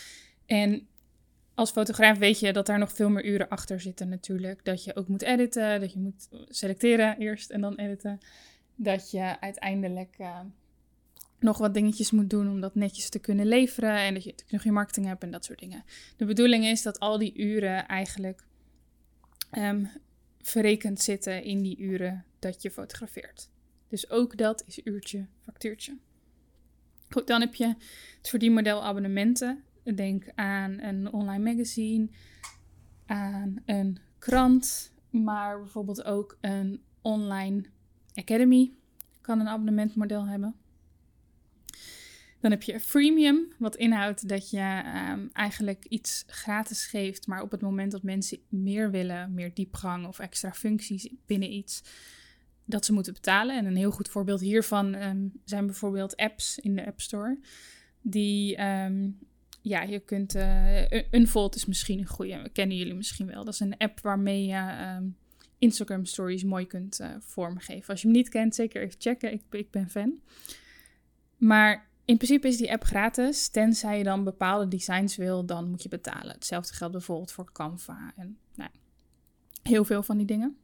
En 0.46 0.88
als 1.54 1.70
fotograaf 1.70 2.18
weet 2.18 2.40
je 2.40 2.52
dat 2.52 2.66
daar 2.66 2.78
nog 2.78 2.92
veel 2.92 3.10
meer 3.10 3.24
uren 3.24 3.48
achter 3.48 3.80
zitten 3.80 4.08
natuurlijk. 4.08 4.64
Dat 4.64 4.84
je 4.84 4.96
ook 4.96 5.08
moet 5.08 5.22
editen, 5.22 5.80
dat 5.80 5.92
je 5.92 5.98
moet 5.98 6.28
selecteren 6.48 7.18
eerst 7.18 7.50
en 7.50 7.60
dan 7.60 7.74
editen. 7.74 8.18
Dat 8.74 9.10
je 9.10 9.40
uiteindelijk 9.40 10.16
uh, 10.18 10.40
nog 11.38 11.58
wat 11.58 11.74
dingetjes 11.74 12.10
moet 12.10 12.30
doen 12.30 12.48
om 12.48 12.60
dat 12.60 12.74
netjes 12.74 13.08
te 13.08 13.18
kunnen 13.18 13.46
leveren. 13.46 13.96
En 13.96 14.14
dat 14.14 14.24
je 14.24 14.34
nog 14.48 14.62
je 14.62 14.72
marketing 14.72 15.06
hebt 15.06 15.22
en 15.22 15.30
dat 15.30 15.44
soort 15.44 15.58
dingen. 15.58 15.84
De 16.16 16.24
bedoeling 16.24 16.64
is 16.64 16.82
dat 16.82 17.00
al 17.00 17.18
die 17.18 17.38
uren 17.38 17.86
eigenlijk 17.86 18.42
um, 19.58 19.90
verrekend 20.42 21.00
zitten 21.00 21.42
in 21.42 21.62
die 21.62 21.78
uren 21.78 22.24
dat 22.38 22.62
je 22.62 22.70
fotografeert. 22.70 23.50
Dus 23.88 24.10
ook 24.10 24.36
dat 24.36 24.64
is 24.66 24.80
uurtje 24.84 25.26
factuurtje. 25.40 25.96
Goed, 27.08 27.26
dan 27.26 27.40
heb 27.40 27.54
je 27.54 27.66
het 28.16 28.28
verdienmodel 28.28 28.84
abonnementen. 28.84 29.64
Denk 29.94 30.24
aan 30.34 30.80
een 30.80 31.12
online 31.12 31.52
magazine, 31.52 32.08
aan 33.06 33.62
een 33.64 33.98
krant, 34.18 34.92
maar 35.10 35.58
bijvoorbeeld 35.58 36.04
ook 36.04 36.38
een 36.40 36.82
online 37.02 37.62
academy 38.14 38.72
kan 39.20 39.40
een 39.40 39.48
abonnementmodel 39.48 40.26
hebben. 40.26 40.54
Dan 42.40 42.50
heb 42.50 42.62
je 42.62 42.80
freemium, 42.80 43.52
wat 43.58 43.76
inhoudt 43.76 44.28
dat 44.28 44.50
je 44.50 44.82
um, 45.10 45.30
eigenlijk 45.32 45.84
iets 45.84 46.24
gratis 46.26 46.86
geeft, 46.86 47.26
maar 47.26 47.42
op 47.42 47.50
het 47.50 47.60
moment 47.60 47.92
dat 47.92 48.02
mensen 48.02 48.38
meer 48.48 48.90
willen, 48.90 49.34
meer 49.34 49.54
diepgang 49.54 50.06
of 50.06 50.18
extra 50.18 50.52
functies 50.52 51.08
binnen 51.26 51.52
iets, 51.52 51.82
dat 52.64 52.84
ze 52.84 52.92
moeten 52.92 53.12
betalen. 53.12 53.56
En 53.56 53.66
een 53.66 53.76
heel 53.76 53.90
goed 53.90 54.08
voorbeeld 54.08 54.40
hiervan 54.40 54.94
um, 54.94 55.32
zijn 55.44 55.66
bijvoorbeeld 55.66 56.16
apps 56.16 56.58
in 56.58 56.74
de 56.74 56.86
App 56.86 57.00
Store. 57.00 57.38
Die, 58.02 58.64
um, 58.64 59.18
ja, 59.62 59.82
je 59.82 59.98
kunt. 59.98 60.34
Uh, 60.34 60.92
Unfold 61.10 61.54
is 61.54 61.66
misschien 61.66 61.98
een 61.98 62.06
goede, 62.06 62.48
kennen 62.52 62.76
jullie 62.76 62.94
misschien 62.94 63.26
wel. 63.26 63.44
Dat 63.44 63.54
is 63.54 63.60
een 63.60 63.76
app 63.76 64.00
waarmee 64.00 64.46
je 64.46 65.12
Instagram 65.58 66.04
Stories 66.04 66.44
mooi 66.44 66.66
kunt 66.66 67.00
uh, 67.00 67.14
vormgeven. 67.18 67.88
Als 67.88 68.00
je 68.00 68.06
hem 68.06 68.16
niet 68.16 68.28
kent, 68.28 68.54
zeker 68.54 68.82
even 68.82 69.00
checken. 69.00 69.32
Ik, 69.32 69.42
ik 69.50 69.70
ben 69.70 69.90
fan. 69.90 70.20
Maar 71.36 71.89
in 72.10 72.16
principe 72.16 72.48
is 72.48 72.56
die 72.56 72.72
app 72.72 72.84
gratis. 72.84 73.48
Tenzij 73.48 73.98
je 73.98 74.04
dan 74.04 74.24
bepaalde 74.24 74.68
designs 74.68 75.16
wil, 75.16 75.46
dan 75.46 75.70
moet 75.70 75.82
je 75.82 75.88
betalen. 75.88 76.34
Hetzelfde 76.34 76.74
geldt 76.74 76.92
bijvoorbeeld 76.92 77.32
voor 77.32 77.52
Canva 77.52 78.12
en 78.16 78.38
nou, 78.54 78.70
heel 79.62 79.84
veel 79.84 80.02
van 80.02 80.16
die 80.16 80.26
dingen. 80.26 80.56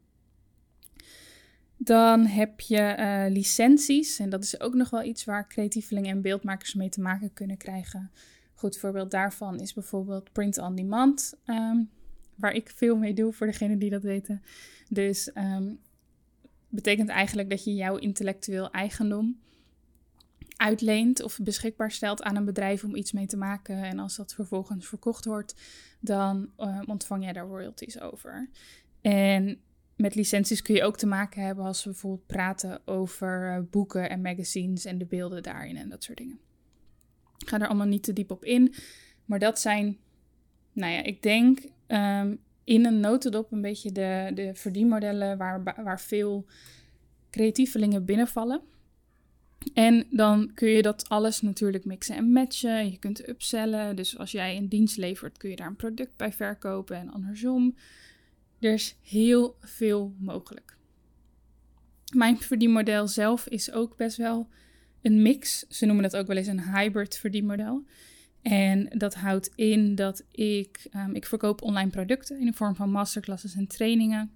Dan 1.76 2.26
heb 2.26 2.60
je 2.60 2.96
uh, 2.98 3.32
licenties. 3.32 4.18
En 4.18 4.30
dat 4.30 4.42
is 4.42 4.60
ook 4.60 4.74
nog 4.74 4.90
wel 4.90 5.02
iets 5.02 5.24
waar 5.24 5.48
creatievelingen 5.48 6.10
en 6.10 6.22
beeldmakers 6.22 6.74
mee 6.74 6.88
te 6.88 7.00
maken 7.00 7.32
kunnen 7.32 7.56
krijgen. 7.56 8.10
Goed 8.54 8.78
voorbeeld 8.78 9.10
daarvan 9.10 9.60
is 9.60 9.74
bijvoorbeeld 9.74 10.32
print 10.32 10.58
on 10.58 10.74
demand. 10.74 11.34
Um, 11.46 11.90
waar 12.34 12.52
ik 12.52 12.72
veel 12.74 12.96
mee 12.96 13.14
doe 13.14 13.32
voor 13.32 13.46
degenen 13.46 13.78
die 13.78 13.90
dat 13.90 14.02
weten. 14.02 14.42
Dus 14.88 15.30
um, 15.34 15.78
betekent 16.68 17.08
eigenlijk 17.08 17.50
dat 17.50 17.64
je 17.64 17.74
jouw 17.74 17.96
intellectueel 17.96 18.70
eigendom 18.70 19.40
uitleent 20.56 21.22
of 21.22 21.38
beschikbaar 21.42 21.90
stelt 21.90 22.22
aan 22.22 22.36
een 22.36 22.44
bedrijf 22.44 22.84
om 22.84 22.94
iets 22.94 23.12
mee 23.12 23.26
te 23.26 23.36
maken. 23.36 23.82
En 23.82 23.98
als 23.98 24.16
dat 24.16 24.34
vervolgens 24.34 24.86
verkocht 24.86 25.25
wordt, 25.25 25.54
dan 26.00 26.50
uh, 26.58 26.80
ontvang 26.86 27.22
jij 27.22 27.32
daar 27.32 27.46
royalties 27.46 28.00
over. 28.00 28.50
En 29.00 29.60
met 29.96 30.14
licenties 30.14 30.62
kun 30.62 30.75
je 30.75 30.84
ook 30.84 30.96
te 30.96 31.06
maken 31.06 31.42
hebben 31.42 31.64
als 31.64 31.84
we 31.84 31.90
bijvoorbeeld 31.90 32.26
praten 32.26 32.80
over 32.84 33.52
eh, 33.52 33.60
boeken 33.70 34.10
en 34.10 34.20
magazines 34.20 34.84
en 34.84 34.98
de 34.98 35.06
beelden 35.06 35.42
daarin 35.42 35.76
en 35.76 35.88
dat 35.88 36.04
soort 36.04 36.18
dingen. 36.18 36.38
Ik 37.38 37.48
ga 37.48 37.60
er 37.60 37.66
allemaal 37.66 37.86
niet 37.86 38.02
te 38.02 38.12
diep 38.12 38.30
op 38.30 38.44
in, 38.44 38.75
maar 39.25 39.38
dat 39.38 39.60
zijn, 39.60 39.98
nou 40.72 40.92
ja, 40.92 41.02
ik 41.02 41.22
denk 41.22 41.58
um, 41.86 42.38
in 42.64 42.84
een 42.84 43.00
notendop 43.00 43.52
een 43.52 43.60
beetje 43.60 43.92
de, 43.92 44.30
de 44.34 44.54
verdienmodellen 44.54 45.38
waar, 45.38 45.62
waar 45.62 46.00
veel 46.00 46.46
creatievelingen 47.30 48.04
binnenvallen. 48.04 48.60
En 49.75 50.06
dan 50.10 50.50
kun 50.54 50.68
je 50.68 50.82
dat 50.82 51.08
alles 51.08 51.40
natuurlijk 51.40 51.84
mixen 51.84 52.16
en 52.16 52.32
matchen. 52.32 52.90
Je 52.90 52.98
kunt 52.98 53.28
upsellen. 53.28 53.96
Dus 53.96 54.18
als 54.18 54.30
jij 54.30 54.56
een 54.56 54.68
dienst 54.68 54.96
levert, 54.96 55.38
kun 55.38 55.50
je 55.50 55.56
daar 55.56 55.66
een 55.66 55.76
product 55.76 56.16
bij 56.16 56.32
verkopen 56.32 56.96
en 56.96 57.12
andersom. 57.12 57.76
Er 58.58 58.72
is 58.72 58.96
heel 59.02 59.56
veel 59.60 60.14
mogelijk. 60.18 60.76
Mijn 62.14 62.38
verdienmodel 62.38 63.08
zelf 63.08 63.46
is 63.46 63.72
ook 63.72 63.96
best 63.96 64.16
wel 64.16 64.48
een 65.02 65.22
mix. 65.22 65.66
Ze 65.68 65.86
noemen 65.86 66.02
dat 66.02 66.16
ook 66.16 66.26
wel 66.26 66.36
eens 66.36 66.46
een 66.46 66.75
hybrid 66.75 67.16
verdienmodel. 67.16 67.84
En 68.42 68.88
dat 68.98 69.14
houdt 69.14 69.50
in 69.54 69.94
dat 69.94 70.25
ik, 70.30 70.86
um, 70.96 71.14
ik 71.14 71.26
verkoop 71.26 71.62
online 71.62 71.90
producten 71.90 72.38
in 72.38 72.46
de 72.46 72.52
vorm 72.52 72.75
van 72.75 72.90
masterclasses 72.90 73.54
en 73.54 73.66
trainingen. 73.66 74.36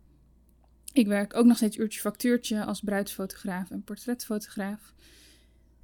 Ik 0.93 1.07
werk 1.07 1.37
ook 1.37 1.47
nog 1.47 1.57
steeds 1.57 1.77
uurtje 1.77 2.01
factuurtje 2.01 2.65
als 2.65 2.81
bruidsfotograaf 2.81 3.71
en 3.71 3.83
portretfotograaf. 3.83 4.95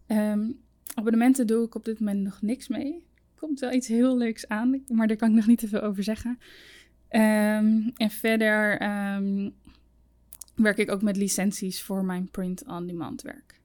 Um, 0.06 0.60
abonnementen 0.94 1.46
doe 1.46 1.66
ik 1.66 1.74
op 1.74 1.84
dit 1.84 1.98
moment 1.98 2.22
nog 2.22 2.42
niks 2.42 2.68
mee. 2.68 3.06
Komt 3.34 3.60
wel 3.60 3.72
iets 3.72 3.88
heel 3.88 4.16
leuks 4.16 4.48
aan, 4.48 4.84
maar 4.88 5.06
daar 5.06 5.16
kan 5.16 5.28
ik 5.28 5.34
nog 5.34 5.46
niet 5.46 5.58
te 5.58 5.68
veel 5.68 5.80
over 5.80 6.02
zeggen. 6.02 6.38
Um, 7.10 7.92
en 7.96 8.10
verder 8.10 8.78
werk 10.54 10.76
ik 10.76 10.90
ook 10.90 11.02
met 11.02 11.16
licenties 11.16 11.82
voor 11.82 12.04
mijn 12.04 12.30
print-on-demand 12.30 13.22
werk. 13.22 13.60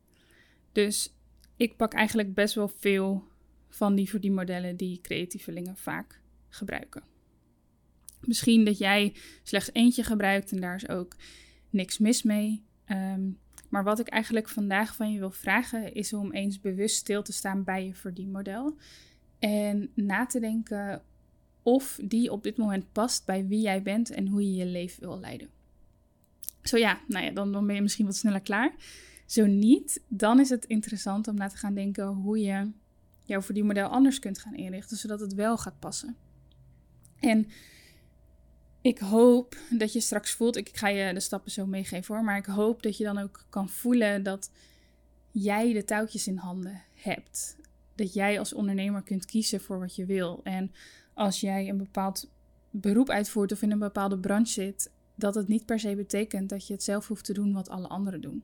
Dus 0.72 1.14
ik 1.56 1.76
pak 1.76 1.94
eigenlijk 1.94 2.34
best 2.34 2.56
wel 2.56 2.68
veel 2.68 3.28
van 3.70 3.96
die 3.96 4.10
verdienmodellen 4.10 4.78
die 4.78 5.02
creatievelingen 5.02 5.78
vaak 5.78 6.20
gebruiken. 6.50 7.04
Misschien 8.22 8.66
dat 8.66 8.78
jij 8.78 9.16
slechts 9.44 9.70
eentje 9.74 10.04
gebruikt 10.04 10.52
en 10.52 10.62
daar 10.62 10.76
is 10.76 10.90
ook 10.90 11.16
niks 11.70 11.98
mis 11.98 12.24
mee. 12.24 12.64
Ehm, 12.86 13.30
maar 13.70 13.84
wat 13.84 14.00
ik 14.00 14.08
eigenlijk 14.08 14.50
vandaag 14.50 14.96
van 14.96 15.12
je 15.12 15.20
wil 15.20 15.32
vragen 15.32 15.94
is 15.94 16.14
om 16.14 16.32
eens 16.32 16.60
bewust 16.60 16.96
stil 16.96 17.24
te 17.24 17.34
staan 17.34 17.64
bij 17.64 17.86
je 17.86 17.94
verdienmodel. 17.94 18.78
En 19.40 19.92
na 19.94 20.26
te 20.26 20.40
denken 20.40 21.04
of 21.64 22.00
die 22.04 22.32
op 22.32 22.44
dit 22.44 22.58
moment 22.58 22.92
past 22.92 23.26
bij 23.26 23.48
wie 23.48 23.62
jij 23.62 23.82
bent 23.82 24.10
en 24.10 24.28
hoe 24.28 24.42
je 24.42 24.56
je 24.56 24.66
leven 24.66 25.00
wil 25.00 25.20
leiden. 25.20 25.50
Zo 26.64 26.78
ja, 26.78 27.02
nou 27.08 27.26
ja, 27.26 27.32
dan, 27.32 27.52
dan 27.52 27.66
ben 27.66 27.76
je 27.76 27.82
misschien 27.82 28.06
wat 28.06 28.16
sneller 28.16 28.42
klaar. 28.42 28.76
Zo 29.26 29.46
niet, 29.46 30.02
dan 30.08 30.40
is 30.40 30.50
het 30.50 30.66
interessant 30.66 31.28
om 31.28 31.36
na 31.36 31.48
te 31.48 31.58
gaan 31.58 31.74
denken 31.74 32.08
hoe 32.08 32.40
je 32.40 32.72
jouw 33.26 33.42
verdienmodel 33.42 33.88
anders 33.88 34.20
kunt 34.20 34.40
gaan 34.40 34.56
inrichten, 34.56 34.98
zodat 34.98 35.20
het 35.20 35.34
wel 35.34 35.58
gaat 35.58 35.80
passen. 35.80 36.16
En 37.20 37.48
ik 38.82 39.00
hoop 39.00 39.58
dat 39.70 39.94
je 39.94 40.00
straks 40.00 40.32
voelt, 40.32 40.56
ik 40.56 40.78
ga 40.78 40.88
je 40.88 41.14
de 41.14 41.20
stappen 41.20 41.52
zo 41.52 41.66
meegeven 41.66 42.16
hoor, 42.16 42.24
maar 42.24 42.38
ik 42.38 42.46
hoop 42.46 42.84
dat 42.84 42.98
je 42.98 43.04
dan 43.04 43.18
ook 43.18 43.46
kan 43.50 43.70
voelen 43.70 44.24
dat 44.24 44.52
jij 45.32 45.74
de 45.74 45.86
touwtjes 45.86 46.28
in 46.28 46.38
handen 46.38 46.82
hebt. 46.94 47.58
Dat 47.96 48.14
jij 48.14 48.40
als 48.40 48.54
ondernemer 48.54 49.02
kunt 49.02 49.26
kiezen 49.26 49.62
voor 49.62 49.80
wat 49.80 49.96
je 49.96 50.06
wil. 50.06 50.42
En 50.44 50.72
als 51.14 51.40
jij 51.40 51.70
een 51.70 51.78
bepaald 51.78 52.30
beroep 52.70 53.10
uitvoert 53.10 53.52
of 53.52 53.62
in 53.62 53.72
een 53.72 53.80
bepaalde 53.80 54.18
branche 54.18 54.52
zit, 54.52 54.92
dat 55.16 55.36
het 55.36 55.48
niet 55.48 55.66
per 55.66 55.80
se 55.80 55.96
betekent 55.96 56.50
dat 56.50 56.68
je 56.68 56.74
het 56.74 56.84
zelf 56.84 57.08
hoeft 57.08 57.26
te 57.26 57.34
doen 57.34 57.54
wat 57.54 57.70
alle 57.70 57.88
anderen 57.88 58.22
doen. 58.22 58.44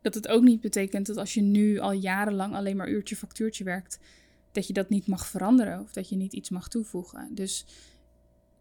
Dat 0.00 0.14
het 0.14 0.28
ook 0.28 0.42
niet 0.42 0.60
betekent 0.60 1.06
dat 1.06 1.16
als 1.16 1.34
je 1.34 1.40
nu 1.40 1.78
al 1.78 1.92
jarenlang 1.92 2.54
alleen 2.54 2.76
maar 2.76 2.88
uurtje 2.88 3.16
factuurtje 3.16 3.64
werkt, 3.64 3.98
dat 4.52 4.66
je 4.66 4.72
dat 4.72 4.88
niet 4.88 5.06
mag 5.06 5.26
veranderen 5.26 5.80
of 5.80 5.92
dat 5.92 6.08
je 6.08 6.16
niet 6.16 6.32
iets 6.32 6.50
mag 6.50 6.68
toevoegen. 6.68 7.34
Dus 7.34 7.66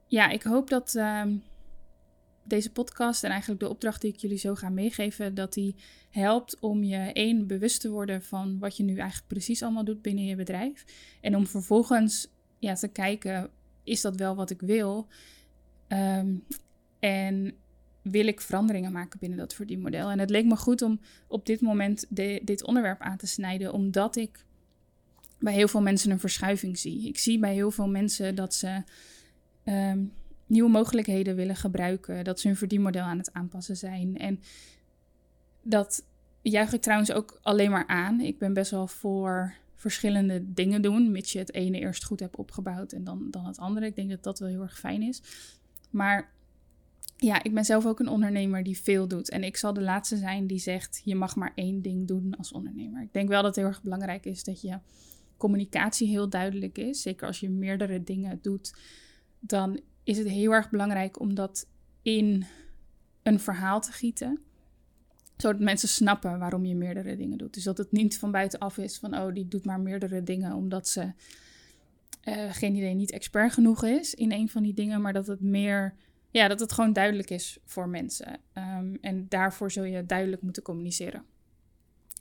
ja, 0.08 0.30
ik 0.30 0.44
hoop 0.44 0.70
dat 0.70 0.96
ehm, 0.96 1.36
deze 2.44 2.72
podcast 2.72 3.24
en 3.24 3.30
eigenlijk 3.30 3.60
de 3.60 3.70
opdracht 3.70 4.02
die 4.02 4.14
ik 4.14 4.20
jullie 4.20 4.38
zo 4.38 4.56
ga 4.56 4.70
meegeven, 4.70 5.36
dat 5.36 5.54
die 5.54 5.76
helpt 6.10 6.60
om 6.60 6.84
je 6.84 6.98
één 6.98 7.48
bewust 7.48 7.82
te 7.82 7.90
worden 7.90 8.24
van 8.24 8.60
wat 8.60 8.78
je 8.78 8.84
nu 8.84 8.98
eigenlijk 8.98 9.28
precies 9.28 9.64
allemaal 9.64 9.84
doet 9.84 10.02
binnen 10.02 10.26
je 10.26 10.36
bedrijf. 10.36 10.86
En 11.22 11.36
om 11.36 11.48
vervolgens 11.48 12.28
ja, 12.60 12.74
te 12.74 12.88
kijken, 12.88 13.50
is 13.84 14.02
dat 14.02 14.16
wel 14.16 14.36
wat 14.36 14.50
ik 14.50 14.62
wil? 14.62 15.08
Ehm, 15.88 16.36
en 17.00 17.54
wil 18.02 18.28
ik 18.28 18.42
veranderingen 18.42 18.92
maken 18.92 19.20
binnen 19.20 19.38
dat 19.38 19.54
verdienmodel? 19.54 20.10
En 20.10 20.20
het 20.20 20.30
leek 20.30 20.46
me 20.46 20.56
goed 20.56 20.82
om 20.82 21.00
op 21.28 21.46
dit 21.46 21.62
moment 21.62 22.06
dit 22.42 22.64
onderwerp 22.64 23.02
aan 23.02 23.18
te 23.18 23.28
snijden, 23.28 23.74
omdat 23.74 24.16
ik 24.16 24.46
bij 25.40 25.54
heel 25.54 25.68
veel 25.68 25.82
mensen 25.82 26.12
een 26.12 26.20
verschuiving 26.20 26.78
zie. 26.78 27.08
Ik 27.08 27.18
zie 27.18 27.40
bij 27.40 27.54
heel 27.54 27.72
veel 27.72 27.88
mensen 27.88 28.36
dat 28.36 28.54
ze 28.54 28.84
Ehm, 29.68 30.04
nieuwe 30.46 30.70
mogelijkheden 30.70 31.36
willen 31.36 31.56
gebruiken. 31.56 32.24
Dat 32.24 32.40
ze 32.40 32.48
hun 32.48 32.56
verdienmodel 32.56 33.04
aan 33.04 33.18
het 33.18 33.34
aanpassen 33.34 33.78
zijn. 33.78 34.18
En 34.18 34.40
dat 35.62 36.06
juich 36.42 36.74
ik 36.74 36.82
trouwens 36.82 37.12
ook 37.12 37.40
alleen 37.42 37.72
maar 37.72 37.88
aan. 37.88 38.20
Ik 38.20 38.38
ben 38.38 38.54
best 38.54 38.72
wel 38.72 38.88
voor 38.88 39.54
verschillende 39.76 40.54
dingen 40.54 40.82
doen, 40.82 41.12
mits 41.12 41.32
je 41.32 41.40
het 41.40 41.54
ene 41.54 41.80
eerst 41.80 42.04
goed 42.04 42.20
hebt 42.20 42.36
opgebouwd 42.36 42.92
en 42.92 43.04
dan, 43.04 43.28
dan 43.32 43.46
het 43.46 43.58
andere. 43.58 43.86
Ik 43.86 43.96
denk 43.96 44.10
dat 44.10 44.24
dat 44.24 44.40
wel 44.40 44.50
heel 44.50 44.62
erg 44.62 44.80
fijn 44.80 45.02
is. 45.02 45.22
Maar 45.90 46.32
ja, 47.18 47.44
ik 47.44 47.54
ben 47.54 47.66
zelf 47.66 47.86
ook 47.86 48.00
een 48.00 48.08
ondernemer 48.08 48.64
die 48.64 48.78
veel 48.78 49.08
doet. 49.08 49.30
En 49.30 49.44
ik 49.44 49.58
zal 49.58 49.74
de 49.74 49.82
laatste 49.82 50.18
zijn 50.18 50.48
die 50.48 50.60
zegt: 50.60 51.02
je 51.04 51.16
mag 51.16 51.36
maar 51.36 51.52
één 51.56 51.82
ding 51.82 52.08
doen 52.08 52.36
als 52.38 52.52
ondernemer. 52.52 53.02
Ik 53.02 53.14
denk 53.14 53.30
wel 53.30 53.42
dat 53.42 53.56
het 53.56 53.56
heel 53.56 53.74
erg 53.74 53.84
belangrijk 53.84 54.26
is 54.26 54.44
dat 54.44 54.62
je 54.62 54.80
communicatie 55.38 56.08
heel 56.08 56.30
duidelijk 56.30 56.78
is. 56.78 57.02
Zeker 57.02 57.28
als 57.28 57.40
je 57.40 57.50
meerdere 57.50 58.04
dingen 58.04 58.40
doet 58.42 58.74
dan 59.40 59.80
is 60.04 60.18
het 60.18 60.28
heel 60.28 60.52
erg 60.52 60.70
belangrijk 60.70 61.20
om 61.20 61.36
dat 61.36 61.68
in 62.02 62.46
een 63.24 63.40
verhaal 63.40 63.82
te 63.82 63.92
gieten. 63.92 64.40
Zodat 65.38 65.60
mensen 65.60 65.90
snappen 65.90 66.40
waarom 66.40 66.66
je 66.66 66.76
meerdere 66.76 67.16
dingen 67.16 67.38
doet. 67.38 67.54
Dus 67.54 67.64
dat 67.64 67.78
het 67.78 67.92
niet 67.92 68.20
van 68.20 68.32
buitenaf 68.32 68.78
is 68.78 68.98
van, 68.98 69.18
oh, 69.18 69.34
die 69.34 69.48
doet 69.48 69.66
maar 69.66 69.80
meerdere 69.80 70.24
dingen 70.24 70.54
omdat 70.54 70.88
ze, 70.88 71.12
uh, 72.24 72.52
geen 72.54 72.76
idee, 72.76 72.94
niet 72.94 73.12
expert 73.12 73.54
genoeg 73.54 73.84
is 73.84 74.14
in 74.14 74.32
een 74.32 74.50
van 74.50 74.64
die 74.64 74.74
dingen. 74.74 75.02
Maar 75.02 75.14
dat 75.14 75.28
het 75.28 75.42
meer, 75.42 75.96
ja, 76.32 76.48
dat 76.48 76.60
het 76.60 76.72
gewoon 76.72 76.94
duidelijk 76.94 77.30
is 77.30 77.58
voor 77.66 77.90
mensen. 77.90 78.40
Um, 78.54 78.98
en 79.02 79.26
daarvoor 79.30 79.72
zul 79.72 79.84
je 79.84 80.06
duidelijk 80.06 80.42
moeten 80.42 80.64
communiceren. 80.64 81.24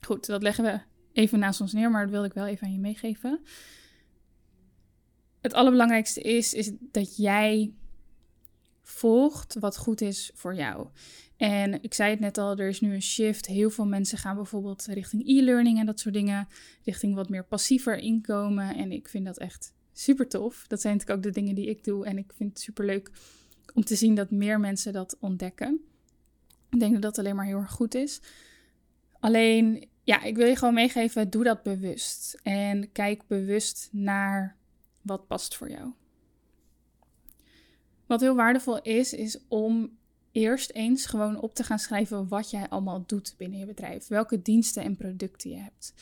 Goed, 0.00 0.26
dat 0.26 0.42
leggen 0.42 0.64
we 0.64 0.80
even 1.12 1.38
naast 1.38 1.61
ons 1.61 1.73
neer, 1.73 1.90
maar 1.90 2.02
dat 2.02 2.11
wilde 2.11 2.26
ik 2.26 2.35
wel 2.35 2.46
even 2.46 2.66
aan 2.66 2.73
je 2.73 2.78
meegeven 2.78 3.40
het 5.46 5.54
allerbelangrijkste 5.54 6.20
is, 6.20 6.54
is 6.54 6.72
dat 6.80 7.16
jij 7.16 7.72
volgt 8.82 9.56
wat 9.60 9.76
goed 9.76 10.00
is 10.00 10.30
voor 10.34 10.54
jou. 10.54 10.88
En 11.36 11.82
ik 11.82 11.94
zei 11.94 12.10
het 12.10 12.20
net 12.20 12.38
al, 12.38 12.56
er 12.56 12.68
is 12.68 12.80
nu 12.80 12.94
een 12.94 13.02
shift. 13.02 13.46
Heel 13.46 13.70
veel 13.70 13.86
mensen 13.86 14.18
gaan 14.18 14.36
bijvoorbeeld 14.36 14.86
richting 14.86 15.28
e-learning 15.28 15.78
en 15.78 15.86
dat 15.86 16.00
soort 16.00 16.14
dingen. 16.14 16.48
Richting 16.84 17.14
wat 17.14 17.28
meer 17.28 17.44
passiever 17.44 17.98
inkomen. 17.98 18.74
En 18.74 18.92
ik 18.92 19.08
vind 19.08 19.24
dat 19.24 19.38
echt 19.38 19.72
super 19.92 20.28
tof. 20.28 20.64
Dat 20.66 20.80
zijn 20.80 20.92
natuurlijk 20.92 21.18
ook 21.18 21.32
de 21.32 21.40
dingen 21.40 21.54
die 21.54 21.66
ik 21.66 21.84
doe. 21.84 22.06
En 22.06 22.18
ik 22.18 22.32
vind 22.36 22.50
het 22.50 22.60
super 22.60 22.84
leuk 22.84 23.10
om 23.74 23.84
te 23.84 23.96
zien 23.96 24.14
dat 24.14 24.30
meer 24.30 24.60
mensen 24.60 24.92
dat 24.92 25.16
ontdekken. 25.20 25.80
Ik 26.70 26.80
denk 26.80 26.92
dat 26.92 27.02
dat 27.02 27.18
alleen 27.18 27.36
maar 27.36 27.46
heel 27.46 27.58
erg 27.58 27.72
goed 27.72 27.94
is. 27.94 28.20
Alleen, 29.20 29.88
ja, 30.02 30.22
ik 30.22 30.36
wil 30.36 30.46
je 30.46 30.56
gewoon 30.56 30.74
meegeven, 30.74 31.30
doe 31.30 31.44
dat 31.44 31.62
bewust. 31.62 32.38
En 32.42 32.92
kijk 32.92 33.26
bewust 33.26 33.88
naar 33.92 34.56
wat 35.06 35.26
past 35.26 35.56
voor 35.56 35.70
jou. 35.70 35.92
Wat 38.06 38.20
heel 38.20 38.34
waardevol 38.34 38.82
is, 38.82 39.12
is 39.12 39.38
om 39.48 39.96
eerst 40.32 40.70
eens 40.70 41.06
gewoon 41.06 41.40
op 41.40 41.54
te 41.54 41.62
gaan 41.62 41.78
schrijven 41.78 42.28
wat 42.28 42.50
jij 42.50 42.68
allemaal 42.68 43.04
doet 43.06 43.34
binnen 43.36 43.58
je 43.58 43.66
bedrijf. 43.66 44.08
Welke 44.08 44.42
diensten 44.42 44.82
en 44.82 44.96
producten 44.96 45.50
je 45.50 45.56
hebt. 45.56 45.94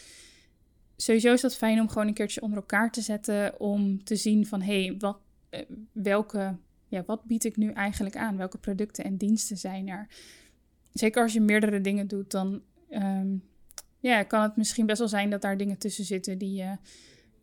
Sowieso 0.97 1.33
is 1.33 1.41
dat 1.41 1.57
fijn 1.57 1.81
om 1.81 1.89
gewoon 1.89 2.07
een 2.07 2.15
keertje 2.15 2.41
onder 2.41 2.59
elkaar 2.59 2.93
te 2.93 3.01
zetten 3.01 3.61
om 3.61 4.05
te 4.05 4.17
zien 4.17 4.47
van 4.47 4.63
hé, 4.63 4.85
hey, 4.85 4.97
wat, 4.99 5.19
eh, 5.49 5.61
welke, 5.93 6.57
ja, 6.89 7.03
wat 7.07 7.25
bied 7.25 7.45
ik 7.45 7.57
nu 7.57 7.71
eigenlijk 7.71 8.17
aan? 8.17 8.37
Welke 8.37 8.59
producten 8.59 9.05
en 9.05 9.17
diensten 9.17 9.57
zijn 9.57 9.89
er? 9.89 10.09
Zeker 10.93 11.23
als 11.23 11.33
je 11.33 11.41
meerdere 11.41 11.81
dingen 11.81 12.09
doet, 12.09 12.31
dan 12.31 12.63
um, 12.91 13.43
ja, 14.01 14.23
kan 14.23 14.43
het 14.43 14.57
misschien 14.57 14.87
best 14.87 14.99
wel 14.99 15.09
zijn 15.09 15.31
dat 15.31 15.43
daar 15.43 15.57
dingen 15.57 15.79
tussen 15.79 16.05
zitten 16.05 16.39
die 16.39 16.55
je 16.55 16.77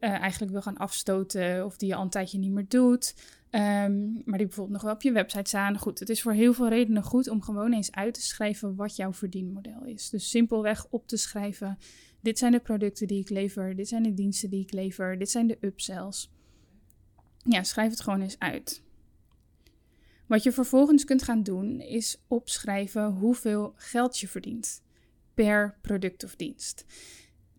eigenlijk 0.10 0.51
wil 0.51 0.62
gaan 0.62 0.77
afstoten 0.77 1.65
of 1.65 1.77
die 1.77 1.88
je 1.88 1.96
al 1.96 2.03
een 2.03 2.10
tijdje 2.10 2.38
niet 2.38 2.51
meer 2.51 2.67
doet. 2.67 3.15
Ehm, 3.50 4.13
maar 4.13 4.38
die 4.38 4.48
bijvoorbeeld 4.48 4.70
nog 4.70 4.81
wel 4.81 4.93
op 4.93 5.01
je 5.01 5.12
website 5.12 5.50
staan. 5.50 5.77
Goed, 5.77 6.00
het 6.00 6.10
is 6.10 6.22
voor 6.22 6.34
heel 6.34 6.53
veel 6.53 6.67
redenen 6.67 7.03
goed 7.03 7.27
om 7.27 7.41
gewoon 7.41 7.74
eens 7.74 7.91
uit 7.91 8.13
te 8.13 8.22
schrijven 8.22 8.75
wat 8.75 8.96
jouw 8.96 9.13
verdienmodel 9.13 9.84
is. 9.86 10.10
Dus 10.10 10.29
simpelweg 10.29 10.88
op 10.89 11.08
te 11.08 11.17
schrijven: 11.17 11.77
dit 12.22 12.38
zijn 12.38 12.51
de 12.51 12.60
producten 12.60 13.08
die 13.08 13.20
ik 13.20 13.29
lever, 13.29 13.75
dit 13.75 13.88
zijn 13.88 14.03
de 14.03 14.13
diensten 14.13 14.50
die 14.50 14.62
ik 14.62 14.72
lever, 14.72 15.17
dit 15.17 15.29
zijn 15.29 15.48
de 15.48 15.58
upsells. 15.62 16.31
Ja, 17.43 17.63
schrijf 17.63 17.89
het 17.89 18.01
gewoon 18.01 18.22
eens 18.22 18.39
uit. 18.39 18.84
Wat 20.27 20.43
je 20.43 20.51
vervolgens 20.51 21.03
kunt 21.03 21.24
gaan 21.24 21.43
doen 21.43 21.79
is 21.79 22.24
opschrijven 22.27 23.12
hoeveel 23.12 23.74
geld 23.75 24.20
je 24.20 24.27
verdient 24.27 24.81
per 25.34 25.77
product 25.81 26.24
of 26.24 26.36
dienst. 26.36 26.86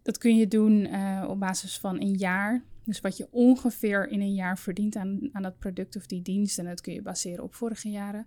Dat 0.02 0.18
kun 0.18 0.36
je 0.36 0.48
doen 0.48 0.86
uh, 0.86 1.26
op 1.28 1.40
basis 1.40 1.78
van 1.78 2.00
een 2.00 2.14
jaar. 2.16 2.64
Dus 2.84 3.00
wat 3.00 3.16
je 3.16 3.28
ongeveer 3.30 4.08
in 4.08 4.20
een 4.20 4.34
jaar 4.34 4.58
verdient 4.58 4.96
aan, 4.96 5.28
aan 5.32 5.42
dat 5.42 5.58
product 5.58 5.96
of 5.96 6.06
die 6.06 6.22
dienst. 6.22 6.58
En 6.58 6.64
dat 6.64 6.80
kun 6.80 6.92
je 6.92 7.02
baseren 7.02 7.44
op 7.44 7.54
vorige 7.54 7.90
jaren. 7.90 8.26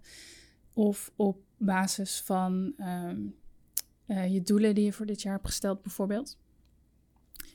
Of 0.74 1.12
op 1.15 1.38
basis 1.58 2.22
van 2.22 2.74
um, 2.77 3.36
uh, 4.08 4.34
je 4.34 4.41
doelen 4.41 4.75
die 4.75 4.86
je 4.86 4.94
voor 4.94 5.05
dit 5.05 5.22
jaar 5.22 5.34
hebt 5.34 5.46
gesteld, 5.46 5.82
bijvoorbeeld. 5.82 6.38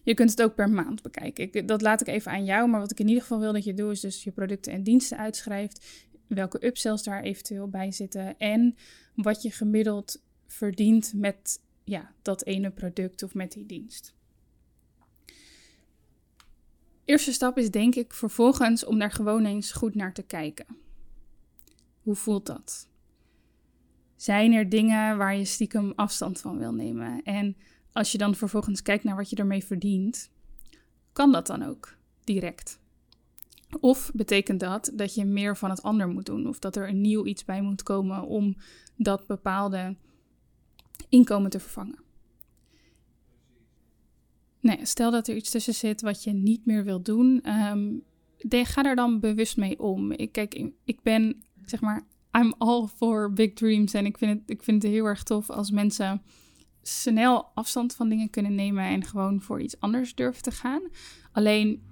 Je 0.02 0.14
kunt 0.14 0.30
het 0.30 0.42
ook 0.42 0.54
per 0.54 0.70
maand 0.70 1.02
bekijken. 1.02 1.44
Ik, 1.44 1.68
dat 1.68 1.82
laat 1.82 2.00
ik 2.00 2.06
even 2.06 2.32
aan 2.32 2.44
jou. 2.44 2.68
Maar 2.68 2.80
wat 2.80 2.90
ik 2.90 3.00
in 3.00 3.08
ieder 3.08 3.22
geval 3.22 3.40
wil 3.40 3.52
dat 3.52 3.64
je 3.64 3.74
doet, 3.74 3.92
is 3.92 4.00
dus 4.00 4.24
je 4.24 4.30
producten 4.30 4.72
en 4.72 4.82
diensten 4.82 5.18
uitschrijft. 5.18 6.08
Welke 6.26 6.66
upsells 6.66 7.02
daar 7.02 7.22
eventueel 7.22 7.68
bij 7.68 7.92
zitten. 7.92 8.38
En 8.38 8.76
wat 9.14 9.42
je 9.42 9.50
gemiddeld 9.50 10.22
verdient 10.46 11.12
met 11.14 11.60
ja, 11.90 12.12
dat 12.22 12.44
ene 12.44 12.70
product 12.70 13.22
of 13.22 13.34
met 13.34 13.52
die 13.52 13.66
dienst. 13.66 14.14
Eerste 17.04 17.32
stap 17.32 17.58
is 17.58 17.70
denk 17.70 17.94
ik 17.94 18.14
vervolgens 18.14 18.84
om 18.84 18.98
daar 18.98 19.10
gewoon 19.10 19.44
eens 19.44 19.72
goed 19.72 19.94
naar 19.94 20.12
te 20.12 20.22
kijken. 20.22 20.66
Hoe 22.02 22.14
voelt 22.14 22.46
dat? 22.46 22.88
Zijn 24.16 24.52
er 24.52 24.68
dingen 24.68 25.16
waar 25.16 25.36
je 25.36 25.44
stiekem 25.44 25.92
afstand 25.96 26.40
van 26.40 26.58
wil 26.58 26.72
nemen? 26.72 27.22
En 27.22 27.56
als 27.92 28.12
je 28.12 28.18
dan 28.18 28.34
vervolgens 28.34 28.82
kijkt 28.82 29.04
naar 29.04 29.16
wat 29.16 29.30
je 29.30 29.36
ermee 29.36 29.64
verdient, 29.64 30.30
kan 31.12 31.32
dat 31.32 31.46
dan 31.46 31.62
ook 31.62 31.96
direct? 32.24 32.78
Of 33.80 34.10
betekent 34.14 34.60
dat 34.60 34.90
dat 34.94 35.14
je 35.14 35.24
meer 35.24 35.56
van 35.56 35.70
het 35.70 35.82
ander 35.82 36.08
moet 36.08 36.26
doen? 36.26 36.48
Of 36.48 36.58
dat 36.58 36.76
er 36.76 36.88
een 36.88 37.00
nieuw 37.00 37.26
iets 37.26 37.44
bij 37.44 37.60
moet 37.60 37.82
komen 37.82 38.26
om 38.26 38.56
dat 38.96 39.26
bepaalde 39.26 39.96
inkomen 41.10 41.50
te 41.50 41.60
vervangen? 41.60 41.98
Nee, 44.60 44.78
stel 44.82 45.10
dat 45.10 45.28
er 45.28 45.36
iets 45.36 45.50
tussen 45.50 45.74
zit 45.74 46.00
wat 46.00 46.24
je 46.24 46.32
niet 46.32 46.66
meer 46.66 46.84
wilt 46.84 47.04
doen. 47.04 47.58
Um, 47.68 48.02
ga 48.48 48.84
er 48.84 48.96
dan 48.96 49.20
bewust 49.20 49.56
mee 49.56 49.78
om. 49.78 50.12
Ik, 50.12 50.32
kijk, 50.32 50.70
ik 50.84 51.02
ben 51.02 51.42
zeg 51.64 51.80
maar, 51.80 52.06
I'm 52.32 52.54
all 52.58 52.86
for 52.86 53.32
big 53.32 53.52
dreams. 53.52 53.94
En 53.94 54.06
ik 54.06 54.18
vind, 54.18 54.40
het, 54.40 54.50
ik 54.50 54.62
vind 54.62 54.82
het 54.82 54.92
heel 54.92 55.04
erg 55.04 55.22
tof 55.22 55.50
als 55.50 55.70
mensen 55.70 56.22
snel 56.82 57.44
afstand 57.54 57.94
van 57.94 58.08
dingen 58.08 58.30
kunnen 58.30 58.54
nemen 58.54 58.84
en 58.84 59.04
gewoon 59.04 59.40
voor 59.40 59.60
iets 59.60 59.80
anders 59.80 60.14
durven 60.14 60.42
te 60.42 60.50
gaan. 60.50 60.82
Alleen, 61.32 61.82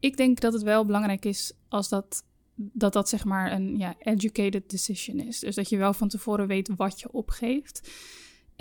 ik 0.00 0.16
denk 0.16 0.40
dat 0.40 0.52
het 0.52 0.62
wel 0.62 0.84
belangrijk 0.84 1.24
is 1.24 1.52
als 1.68 1.88
dat 1.88 2.24
dat, 2.62 2.92
dat 2.92 3.08
zeg 3.08 3.24
maar 3.24 3.52
een 3.52 3.76
ja, 3.76 3.94
educated 3.98 4.70
decision 4.70 5.18
is. 5.18 5.38
Dus 5.38 5.54
dat 5.54 5.68
je 5.68 5.76
wel 5.76 5.92
van 5.92 6.08
tevoren 6.08 6.46
weet 6.46 6.70
wat 6.76 7.00
je 7.00 7.12
opgeeft. 7.12 7.90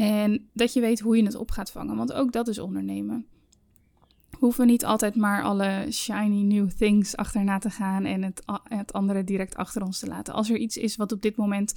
En 0.02 0.50
dat 0.54 0.74
je 0.74 0.82
weet 0.82 1.00
hoe 1.00 1.18
je 1.18 1.24
het 1.24 1.36
op 1.36 1.52
gaat 1.52 1.72
vangen. 1.72 1.96
Want 1.96 2.14
ook 2.14 2.32
dat 2.32 2.48
is 2.48 2.60
ondernemen 2.60 3.26
hoeven 4.40 4.68
niet 4.68 4.86
altijd 4.86 5.16
maar 5.16 5.44
alle 5.44 5.86
shiny 5.92 6.42
new 6.42 6.70
things 6.70 7.16
achterna 7.16 7.58
te 7.58 7.70
gaan 7.70 8.06
en 8.06 8.24
het, 8.24 8.44
het 8.64 8.94
andere 8.94 9.24
direct 9.24 9.56
achter 9.56 9.84
ons 9.84 10.00
te 10.00 10.08
laten. 10.08 10.34
Als 10.34 10.50
er 10.50 10.58
iets 10.58 10.78
is 10.78 10.96
wat 10.96 11.12
op 11.12 11.22
dit 11.22 11.36
moment 11.36 11.74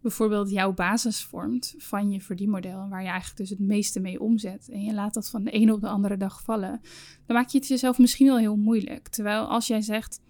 bijvoorbeeld 0.00 0.50
jouw 0.50 0.72
basis 0.72 1.24
vormt 1.24 1.74
van 1.78 2.10
je 2.10 2.20
verdienmodel, 2.20 2.88
waar 2.88 3.02
je 3.02 3.08
eigenlijk 3.08 3.36
dus 3.36 3.50
het 3.50 3.58
meeste 3.58 4.00
mee 4.00 4.20
omzet, 4.20 4.68
en 4.68 4.82
je 4.82 4.94
laat 4.94 5.14
dat 5.14 5.30
van 5.30 5.44
de 5.44 5.50
ene 5.50 5.72
op 5.72 5.80
de 5.80 5.88
andere 5.88 6.16
dag 6.16 6.42
vallen, 6.42 6.80
dan 7.26 7.36
maak 7.36 7.48
je 7.48 7.58
het 7.58 7.68
jezelf 7.68 7.98
misschien 7.98 8.26
wel 8.26 8.38
heel 8.38 8.56
moeilijk. 8.56 9.08
Terwijl 9.08 9.44
als 9.44 9.66
jij 9.66 9.80
zegt, 9.80 10.20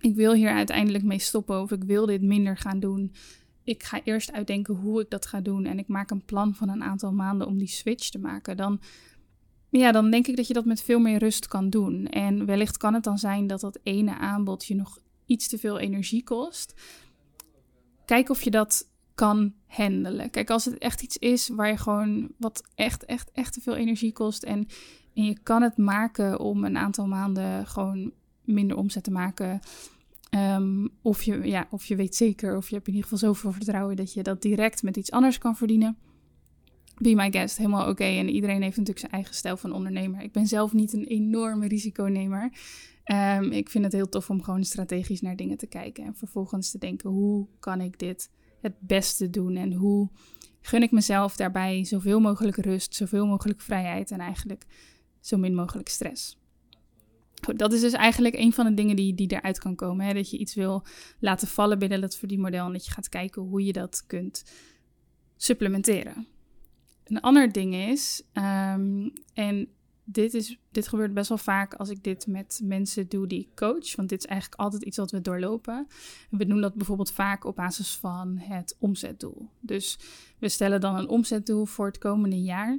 ik 0.00 0.14
wil 0.14 0.32
hier 0.32 0.50
uiteindelijk 0.50 1.04
mee 1.04 1.18
stoppen 1.18 1.60
of 1.60 1.70
ik 1.70 1.84
wil 1.84 2.06
dit 2.06 2.22
minder 2.22 2.56
gaan 2.56 2.80
doen, 2.80 3.12
ik 3.64 3.82
ga 3.82 4.00
eerst 4.04 4.32
uitdenken 4.32 4.74
hoe 4.74 5.00
ik 5.00 5.10
dat 5.10 5.26
ga 5.26 5.40
doen 5.40 5.64
en 5.64 5.78
ik 5.78 5.88
maak 5.88 6.10
een 6.10 6.24
plan 6.24 6.54
van 6.54 6.68
een 6.68 6.82
aantal 6.82 7.12
maanden 7.12 7.46
om 7.46 7.58
die 7.58 7.68
switch 7.68 8.08
te 8.08 8.18
maken, 8.18 8.56
dan 8.56 8.80
ja, 9.78 9.92
dan 9.92 10.10
denk 10.10 10.26
ik 10.26 10.36
dat 10.36 10.46
je 10.46 10.54
dat 10.54 10.64
met 10.64 10.82
veel 10.82 10.98
meer 10.98 11.18
rust 11.18 11.48
kan 11.48 11.70
doen. 11.70 12.06
En 12.06 12.46
wellicht 12.46 12.76
kan 12.76 12.94
het 12.94 13.04
dan 13.04 13.18
zijn 13.18 13.46
dat 13.46 13.60
dat 13.60 13.78
ene 13.82 14.18
aanbod 14.18 14.64
je 14.64 14.74
nog 14.74 14.98
iets 15.26 15.48
te 15.48 15.58
veel 15.58 15.78
energie 15.78 16.24
kost. 16.24 16.74
Kijk 18.04 18.28
of 18.28 18.42
je 18.42 18.50
dat 18.50 18.88
kan 19.14 19.54
handelen. 19.66 20.30
Kijk, 20.30 20.50
als 20.50 20.64
het 20.64 20.78
echt 20.78 21.02
iets 21.02 21.16
is 21.16 21.48
waar 21.48 21.68
je 21.68 21.76
gewoon 21.76 22.32
wat 22.38 22.62
echt, 22.74 23.04
echt, 23.04 23.30
echt 23.32 23.52
te 23.52 23.60
veel 23.60 23.74
energie 23.74 24.12
kost 24.12 24.42
en, 24.42 24.68
en 25.14 25.24
je 25.24 25.38
kan 25.42 25.62
het 25.62 25.76
maken 25.76 26.40
om 26.40 26.64
een 26.64 26.76
aantal 26.76 27.06
maanden 27.06 27.66
gewoon 27.66 28.12
minder 28.44 28.76
omzet 28.76 29.04
te 29.04 29.10
maken. 29.10 29.60
Um, 30.36 30.90
of, 31.02 31.22
je, 31.22 31.46
ja, 31.46 31.66
of 31.70 31.84
je 31.84 31.96
weet 31.96 32.14
zeker, 32.14 32.56
of 32.56 32.68
je 32.68 32.74
hebt 32.74 32.86
in 32.86 32.94
ieder 32.94 33.08
geval 33.08 33.28
zoveel 33.28 33.52
vertrouwen 33.52 33.96
dat 33.96 34.12
je 34.12 34.22
dat 34.22 34.42
direct 34.42 34.82
met 34.82 34.96
iets 34.96 35.10
anders 35.10 35.38
kan 35.38 35.56
verdienen 35.56 35.96
be 36.98 37.14
my 37.14 37.30
guest, 37.30 37.56
helemaal 37.56 37.88
oké. 37.88 38.04
En 38.04 38.28
iedereen 38.28 38.62
heeft 38.62 38.76
natuurlijk 38.76 38.98
zijn 38.98 39.12
eigen 39.12 39.34
stijl 39.34 39.56
van 39.56 39.72
ondernemer. 39.72 40.22
Ik 40.22 40.32
ben 40.32 40.46
zelf 40.46 40.72
niet 40.72 40.92
een 40.92 41.04
enorme 41.04 41.68
risiconemer. 41.68 42.52
Um, 43.04 43.52
ik 43.52 43.68
vind 43.68 43.84
het 43.84 43.92
heel 43.92 44.08
tof 44.08 44.30
om 44.30 44.42
gewoon 44.42 44.64
strategisch 44.64 45.20
naar 45.20 45.36
dingen 45.36 45.56
te 45.56 45.66
kijken. 45.66 46.04
En 46.04 46.14
vervolgens 46.14 46.70
te 46.70 46.78
denken, 46.78 47.10
hoe 47.10 47.46
kan 47.58 47.80
ik 47.80 47.98
dit 47.98 48.30
het 48.60 48.74
beste 48.78 49.30
doen? 49.30 49.56
En 49.56 49.72
hoe 49.72 50.08
gun 50.60 50.82
ik 50.82 50.90
mezelf 50.90 51.36
daarbij 51.36 51.84
zoveel 51.84 52.20
mogelijk 52.20 52.56
rust, 52.56 52.94
zoveel 52.94 53.26
mogelijk 53.26 53.60
vrijheid 53.60 54.10
en 54.10 54.20
eigenlijk 54.20 54.64
zo 55.20 55.36
min 55.36 55.54
mogelijk 55.54 55.88
stress. 55.88 56.38
Dat 57.56 57.72
is 57.72 57.80
dus 57.80 57.92
eigenlijk 57.92 58.34
een 58.34 58.52
van 58.52 58.66
de 58.66 58.74
dingen 58.74 58.96
die, 58.96 59.14
die 59.14 59.32
eruit 59.32 59.58
kan 59.58 59.74
komen. 59.74 60.06
Hè? 60.06 60.12
Dat 60.12 60.30
je 60.30 60.38
iets 60.38 60.54
wil 60.54 60.84
laten 61.18 61.48
vallen 61.48 61.78
binnen 61.78 62.00
dat 62.00 62.16
verdienmodel 62.16 62.66
en 62.66 62.72
dat 62.72 62.84
je 62.84 62.92
gaat 62.92 63.08
kijken 63.08 63.42
hoe 63.42 63.64
je 63.64 63.72
dat 63.72 64.04
kunt 64.06 64.44
supplementeren. 65.36 66.26
Een 67.04 67.20
ander 67.20 67.52
ding 67.52 67.74
is, 67.74 68.22
um, 68.34 69.12
en 69.34 69.68
dit, 70.04 70.34
is, 70.34 70.58
dit 70.70 70.88
gebeurt 70.88 71.14
best 71.14 71.28
wel 71.28 71.38
vaak 71.38 71.74
als 71.74 71.88
ik 71.88 72.04
dit 72.04 72.26
met 72.26 72.60
mensen 72.64 73.08
doe 73.08 73.26
die 73.26 73.40
ik 73.40 73.54
coach. 73.54 73.96
Want 73.96 74.08
dit 74.08 74.18
is 74.18 74.26
eigenlijk 74.26 74.60
altijd 74.60 74.82
iets 74.82 74.96
wat 74.96 75.10
we 75.10 75.20
doorlopen. 75.20 75.86
We 76.30 76.46
doen 76.46 76.60
dat 76.60 76.74
bijvoorbeeld 76.74 77.12
vaak 77.12 77.44
op 77.44 77.56
basis 77.56 77.96
van 77.96 78.38
het 78.38 78.76
omzetdoel. 78.78 79.48
Dus 79.60 79.98
we 80.38 80.48
stellen 80.48 80.80
dan 80.80 80.96
een 80.96 81.08
omzetdoel 81.08 81.66
voor 81.66 81.86
het 81.86 81.98
komende 81.98 82.42
jaar. 82.42 82.78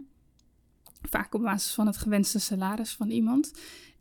Vaak 1.01 1.34
op 1.34 1.41
basis 1.41 1.73
van 1.73 1.88
het 1.88 1.97
gewenste 1.97 2.39
salaris 2.39 2.95
van 2.95 3.10
iemand. 3.10 3.54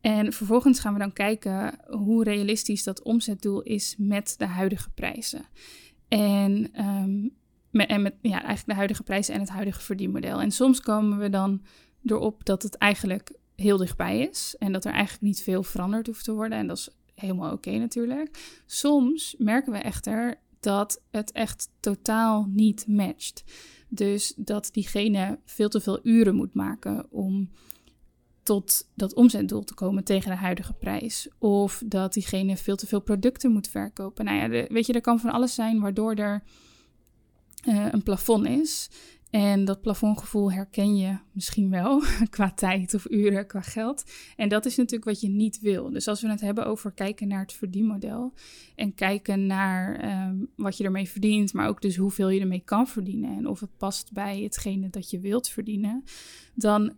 En 0.04 0.32
vervolgens 0.32 0.80
gaan 0.80 0.92
we 0.92 0.98
dan 0.98 1.12
kijken 1.12 1.78
hoe 1.86 2.24
realistisch 2.24 2.82
dat 2.82 3.02
omzetdoel 3.02 3.62
is 3.62 3.94
met 3.98 4.34
de 4.38 4.46
huidige 4.46 4.90
prijzen. 4.90 5.44
En 6.08 6.70
um, 6.86 7.34
met, 7.70 7.88
en 7.88 8.02
met 8.02 8.14
ja, 8.22 8.32
eigenlijk 8.32 8.66
de 8.66 8.74
huidige 8.74 9.02
prijzen 9.02 9.34
en 9.34 9.40
het 9.40 9.48
huidige 9.48 9.80
verdienmodel. 9.80 10.40
En 10.40 10.50
soms 10.50 10.80
komen 10.80 11.18
we 11.18 11.28
dan 11.28 11.62
erop 12.04 12.44
dat 12.44 12.62
het 12.62 12.76
eigenlijk 12.76 13.32
heel 13.56 13.76
dichtbij 13.76 14.20
is 14.20 14.54
en 14.58 14.72
dat 14.72 14.84
er 14.84 14.92
eigenlijk 14.92 15.22
niet 15.22 15.42
veel 15.42 15.62
veranderd 15.62 16.06
hoeft 16.06 16.24
te 16.24 16.32
worden. 16.32 16.58
En 16.58 16.66
dat 16.66 16.78
is 16.78 16.88
helemaal 17.14 17.52
oké 17.52 17.70
natuurlijk. 17.70 18.60
Soms 18.66 19.34
merken 19.38 19.72
we 19.72 19.78
echter 19.78 20.40
dat 20.60 21.02
het 21.10 21.32
echt 21.32 21.68
totaal 21.80 22.46
niet 22.50 22.86
matcht. 22.88 23.44
Dus 23.88 24.34
dat 24.36 24.68
diegene 24.72 25.38
veel 25.44 25.68
te 25.68 25.80
veel 25.80 26.00
uren 26.02 26.34
moet 26.34 26.54
maken 26.54 27.06
om 27.10 27.48
tot 28.44 28.88
dat 28.94 29.14
omzetdoel 29.14 29.64
te 29.64 29.74
komen 29.74 30.04
tegen 30.04 30.30
de 30.30 30.37
huidige 30.37 30.72
prijs. 30.72 31.28
Of 31.38 31.83
dat 31.87 32.12
diegene 32.12 32.57
veel 32.57 32.76
te 32.76 32.87
veel 32.87 33.00
producten 33.00 33.52
moet 33.52 33.68
verkopen. 33.68 34.24
Nou 34.24 34.37
ja, 34.37 34.66
weet 34.68 34.87
je, 34.87 34.92
er 34.92 35.00
kan 35.00 35.20
van 35.20 35.30
alles 35.30 35.54
zijn 35.54 35.80
waardoor 35.80 36.14
er 36.14 36.42
uh, 37.68 37.87
een 37.90 38.02
plafond 38.02 38.46
is. 38.46 38.90
En 39.35 39.64
dat 39.64 39.80
plafondgevoel 39.80 40.52
herken 40.52 40.96
je 40.96 41.16
misschien 41.33 41.70
wel 41.70 42.02
qua 42.30 42.52
tijd 42.52 42.94
of 42.94 43.11
uren, 43.11 43.46
qua 43.46 43.61
geld. 43.61 44.04
En 44.37 44.48
dat 44.48 44.66
is 44.66 44.76
natuurlijk 44.76 45.04
wat 45.04 45.20
je 45.20 45.28
niet 45.28 45.61
wil. 45.61 45.90
Dus 45.90 46.09
als 46.09 46.20
we 46.20 46.28
het 46.28 46.40
hebben 46.40 46.66
over 46.66 46.92
kijken 46.92 47.28
naar 47.28 47.40
het 47.40 47.52
verdienmodel 47.52 48.33
en 48.74 48.94
kijken 48.94 49.46
naar 49.46 50.04
um, 50.28 50.50
wat 50.57 50.76
je 50.76 50.85
ermee 50.85 51.09
verdient, 51.09 51.52
maar 51.52 51.68
ook 51.68 51.83
dus 51.83 51.96
hoeveel 51.96 52.28
je 52.28 52.40
ermee 52.40 52.62
kan 52.64 52.87
verdienen 52.87 53.37
en 53.37 53.46
of 53.46 53.61
het 53.61 53.76
past 53.76 54.12
bij 54.12 54.42
hetgene 54.42 54.90
dat 54.90 55.11
je 55.11 55.20
wilt 55.20 55.48
verdienen, 55.48 56.04
dan 56.54 56.92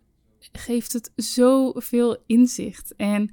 geeft 0.52 0.92
het 0.92 1.12
zoveel 1.16 2.16
inzicht. 2.26 2.94
En 2.96 3.30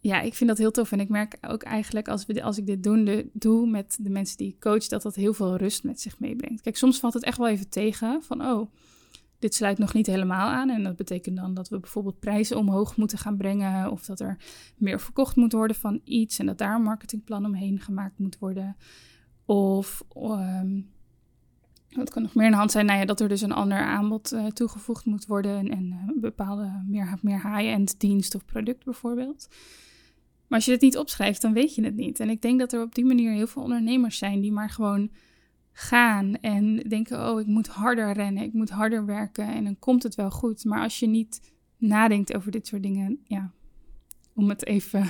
ja, 0.00 0.20
ik 0.20 0.34
vind 0.34 0.48
dat 0.48 0.58
heel 0.58 0.70
tof. 0.70 0.92
En 0.92 1.00
ik 1.00 1.08
merk 1.08 1.38
ook 1.40 1.62
eigenlijk 1.62 2.08
als, 2.08 2.26
we, 2.26 2.42
als 2.42 2.58
ik 2.58 2.66
dit 2.66 2.82
doen, 2.82 3.30
doe 3.32 3.66
met 3.66 3.98
de 4.00 4.10
mensen 4.10 4.36
die 4.36 4.48
ik 4.48 4.60
coach, 4.60 4.86
dat 4.86 5.02
dat 5.02 5.14
heel 5.14 5.34
veel 5.34 5.56
rust 5.56 5.84
met 5.84 6.00
zich 6.00 6.18
meebrengt. 6.18 6.60
Kijk, 6.60 6.76
soms 6.76 6.98
valt 6.98 7.14
het 7.14 7.24
echt 7.24 7.38
wel 7.38 7.48
even 7.48 7.68
tegen 7.68 8.22
van, 8.22 8.44
oh, 8.44 8.70
dit 9.38 9.54
sluit 9.54 9.78
nog 9.78 9.94
niet 9.94 10.06
helemaal 10.06 10.48
aan. 10.48 10.70
En 10.70 10.82
dat 10.82 10.96
betekent 10.96 11.36
dan 11.36 11.54
dat 11.54 11.68
we 11.68 11.78
bijvoorbeeld 11.78 12.20
prijzen 12.20 12.56
omhoog 12.56 12.96
moeten 12.96 13.18
gaan 13.18 13.36
brengen. 13.36 13.90
Of 13.90 14.04
dat 14.04 14.20
er 14.20 14.36
meer 14.76 15.00
verkocht 15.00 15.36
moet 15.36 15.52
worden 15.52 15.76
van 15.76 16.00
iets. 16.04 16.38
En 16.38 16.46
dat 16.46 16.58
daar 16.58 16.74
een 16.74 16.82
marketingplan 16.82 17.44
omheen 17.44 17.80
gemaakt 17.80 18.18
moet 18.18 18.38
worden. 18.38 18.76
Of 19.44 20.04
um, 20.16 20.90
wat 21.90 22.10
kan 22.10 22.22
nog 22.22 22.34
meer 22.34 22.44
in 22.44 22.50
de 22.50 22.56
hand 22.56 22.70
zijn? 22.70 22.86
Nou 22.86 23.04
dat 23.04 23.20
er 23.20 23.28
dus 23.28 23.40
een 23.40 23.52
ander 23.52 23.78
aanbod 23.78 24.32
uh, 24.32 24.46
toegevoegd 24.46 25.04
moet 25.04 25.26
worden. 25.26 25.70
En 25.70 25.86
uh, 25.86 26.20
bepaalde 26.20 26.84
meer, 26.86 27.18
meer 27.22 27.56
high-end 27.56 28.00
dienst 28.00 28.34
of 28.34 28.44
product 28.44 28.84
bijvoorbeeld. 28.84 29.48
Maar 30.46 30.58
als 30.58 30.64
je 30.64 30.72
het 30.72 30.80
niet 30.80 30.98
opschrijft, 30.98 31.42
dan 31.42 31.52
weet 31.52 31.74
je 31.74 31.84
het 31.84 31.96
niet. 31.96 32.20
En 32.20 32.30
ik 32.30 32.42
denk 32.42 32.58
dat 32.58 32.72
er 32.72 32.82
op 32.82 32.94
die 32.94 33.04
manier 33.04 33.32
heel 33.32 33.46
veel 33.46 33.62
ondernemers 33.62 34.18
zijn 34.18 34.40
die 34.40 34.52
maar 34.52 34.70
gewoon 34.70 35.10
gaan 35.72 36.34
en 36.40 36.76
denken: 36.76 37.30
oh, 37.30 37.40
ik 37.40 37.46
moet 37.46 37.68
harder 37.68 38.12
rennen, 38.12 38.42
ik 38.42 38.52
moet 38.52 38.70
harder 38.70 39.06
werken 39.06 39.46
en 39.46 39.64
dan 39.64 39.78
komt 39.78 40.02
het 40.02 40.14
wel 40.14 40.30
goed. 40.30 40.64
Maar 40.64 40.82
als 40.82 40.98
je 40.98 41.06
niet 41.06 41.40
nadenkt 41.76 42.36
over 42.36 42.50
dit 42.50 42.66
soort 42.66 42.82
dingen, 42.82 43.20
ja, 43.24 43.52
om 44.34 44.48
het 44.48 44.66
even, 44.66 45.06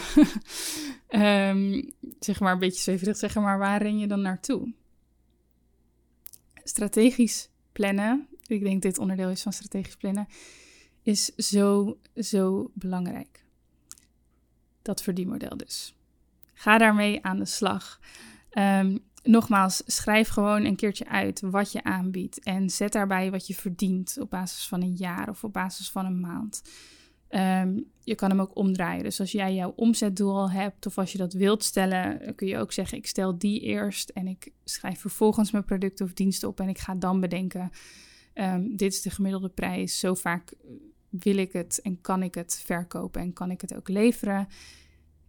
um, 1.09 1.91
zeg 2.21 2.41
maar 2.41 2.53
een 2.53 2.59
beetje 2.59 2.83
zweverig 2.83 3.13
te 3.13 3.19
zeggen, 3.19 3.43
maar 3.43 3.59
waar 3.59 3.83
ren 3.83 3.99
je 3.99 4.07
dan 4.07 4.23
naartoe? 4.23 4.73
Strategisch 6.69 7.49
plannen, 7.73 8.29
ik 8.47 8.63
denk 8.63 8.83
dit 8.83 8.99
onderdeel 8.99 9.31
is 9.31 9.43
van 9.43 9.53
strategisch 9.53 9.97
plannen, 9.97 10.29
is 11.03 11.25
zo, 11.25 11.99
zo 12.17 12.71
belangrijk. 12.75 13.45
Dat 14.83 15.03
verdienmodel 15.03 15.57
dus. 15.57 15.95
Ga 16.55 16.79
daarmee 16.79 17.25
aan 17.25 17.39
de 17.39 17.45
slag. 17.45 18.01
Um, 18.53 18.99
nogmaals, 19.23 19.83
schrijf 19.87 20.29
gewoon 20.29 20.65
een 20.65 20.77
keertje 20.77 21.09
uit 21.09 21.41
wat 21.41 21.73
je 21.73 21.85
aanbiedt. 21.85 22.41
En 22.41 22.71
zet 22.71 22.93
daarbij 22.93 23.31
wat 23.31 23.47
je 23.47 23.55
verdient 23.55 24.17
op 24.21 24.31
basis 24.31 24.67
van 24.67 24.83
een 24.83 24.95
jaar 24.95 25.29
of 25.29 25.45
op 25.45 25.53
basis 25.53 25.91
van 25.91 26.07
een 26.07 26.21
maand. 26.21 26.63
Um, 27.31 27.91
je 28.09 28.15
kan 28.15 28.31
hem 28.31 28.41
ook 28.41 28.57
omdraaien. 28.57 29.03
Dus 29.03 29.21
als 29.21 29.33
jij 29.33 29.55
jouw 29.55 29.73
omzetdoel 29.77 30.37
al 30.37 30.51
hebt, 30.51 30.87
of 30.87 30.99
als 30.99 31.13
je 31.13 31.19
dat 31.19 31.33
wilt 31.33 31.65
stellen, 31.65 32.35
kun 32.35 32.47
je 32.47 32.59
ook 32.59 32.73
zeggen: 32.73 32.99
ik 32.99 33.07
stel 33.07 33.39
die 33.39 33.61
eerst 33.61 34.09
en 34.09 34.27
ik 34.27 34.53
schrijf 34.65 35.01
vervolgens 35.01 35.51
mijn 35.51 35.65
producten 35.65 36.07
of 36.07 36.13
diensten 36.13 36.49
op 36.49 36.61
en 36.61 36.69
ik 36.69 36.79
ga 36.79 36.95
dan 36.95 37.21
bedenken: 37.21 37.71
um, 38.35 38.77
dit 38.77 38.93
is 38.93 39.03
de 39.03 39.11
gemiddelde 39.11 39.49
prijs. 39.49 39.99
Zo 39.99 40.15
vaak 40.15 40.53
wil 41.09 41.37
ik 41.37 41.53
het 41.53 41.81
en 41.83 42.01
kan 42.01 42.23
ik 42.23 42.35
het 42.35 42.63
verkopen 42.65 43.21
en 43.21 43.33
kan 43.33 43.51
ik 43.51 43.61
het 43.61 43.75
ook 43.75 43.89
leveren. 43.89 44.49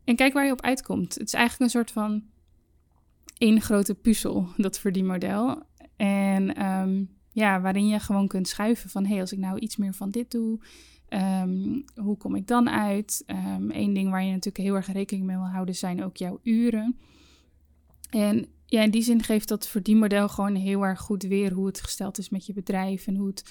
En 0.04 0.16
kijk 0.16 0.34
waar 0.34 0.46
je 0.46 0.52
op 0.52 0.62
uitkomt. 0.62 1.14
Het 1.14 1.28
is 1.28 1.34
eigenlijk 1.34 1.64
een 1.64 1.80
soort 1.80 1.92
van 1.92 2.24
één 3.38 3.62
grote 3.62 3.96
puzzel, 3.96 4.48
dat 4.58 4.80
verdienmodel. 4.80 5.64
En 5.96 6.66
um, 6.66 7.19
ja, 7.40 7.62
waarin 7.62 7.88
je 7.88 8.00
gewoon 8.00 8.28
kunt 8.28 8.48
schuiven 8.48 8.90
van... 8.90 9.04
hé, 9.04 9.12
hey, 9.12 9.22
als 9.22 9.32
ik 9.32 9.40
nou 9.40 9.60
iets 9.60 9.78
meer 9.78 9.94
van 9.94 10.10
dit 10.10 10.32
doe, 10.32 10.60
um, 11.10 11.86
hoe 11.96 12.18
kom 12.18 12.36
ik 12.36 12.48
dan 12.48 12.70
uit? 12.70 13.24
Eén 13.26 13.72
ehm, 13.72 13.94
ding 13.94 14.10
waar 14.10 14.24
je 14.24 14.32
natuurlijk 14.32 14.64
heel 14.64 14.76
erg 14.76 14.92
rekening 14.92 15.26
mee 15.26 15.36
wil 15.36 15.46
houden... 15.46 15.76
zijn 15.76 16.04
ook 16.04 16.18
jouw 16.18 16.40
uren. 16.44 16.98
En 18.10 18.48
ja, 18.66 18.82
in 18.82 18.92
die 18.92 19.02
zin 19.02 19.24
geeft 19.24 19.48
dat 19.48 19.68
verdienmodel 19.68 20.30
gewoon 20.30 20.56
heel 20.56 20.86
erg 20.86 21.00
goed 21.00 21.24
weer... 21.24 21.52
hoe 21.52 21.66
het 21.66 21.82
gesteld 21.82 22.18
is 22.18 22.30
met 22.30 22.46
je 22.46 22.54
bedrijf 22.54 23.08
en 23.08 23.16
hoe 23.16 23.28
het... 23.28 23.44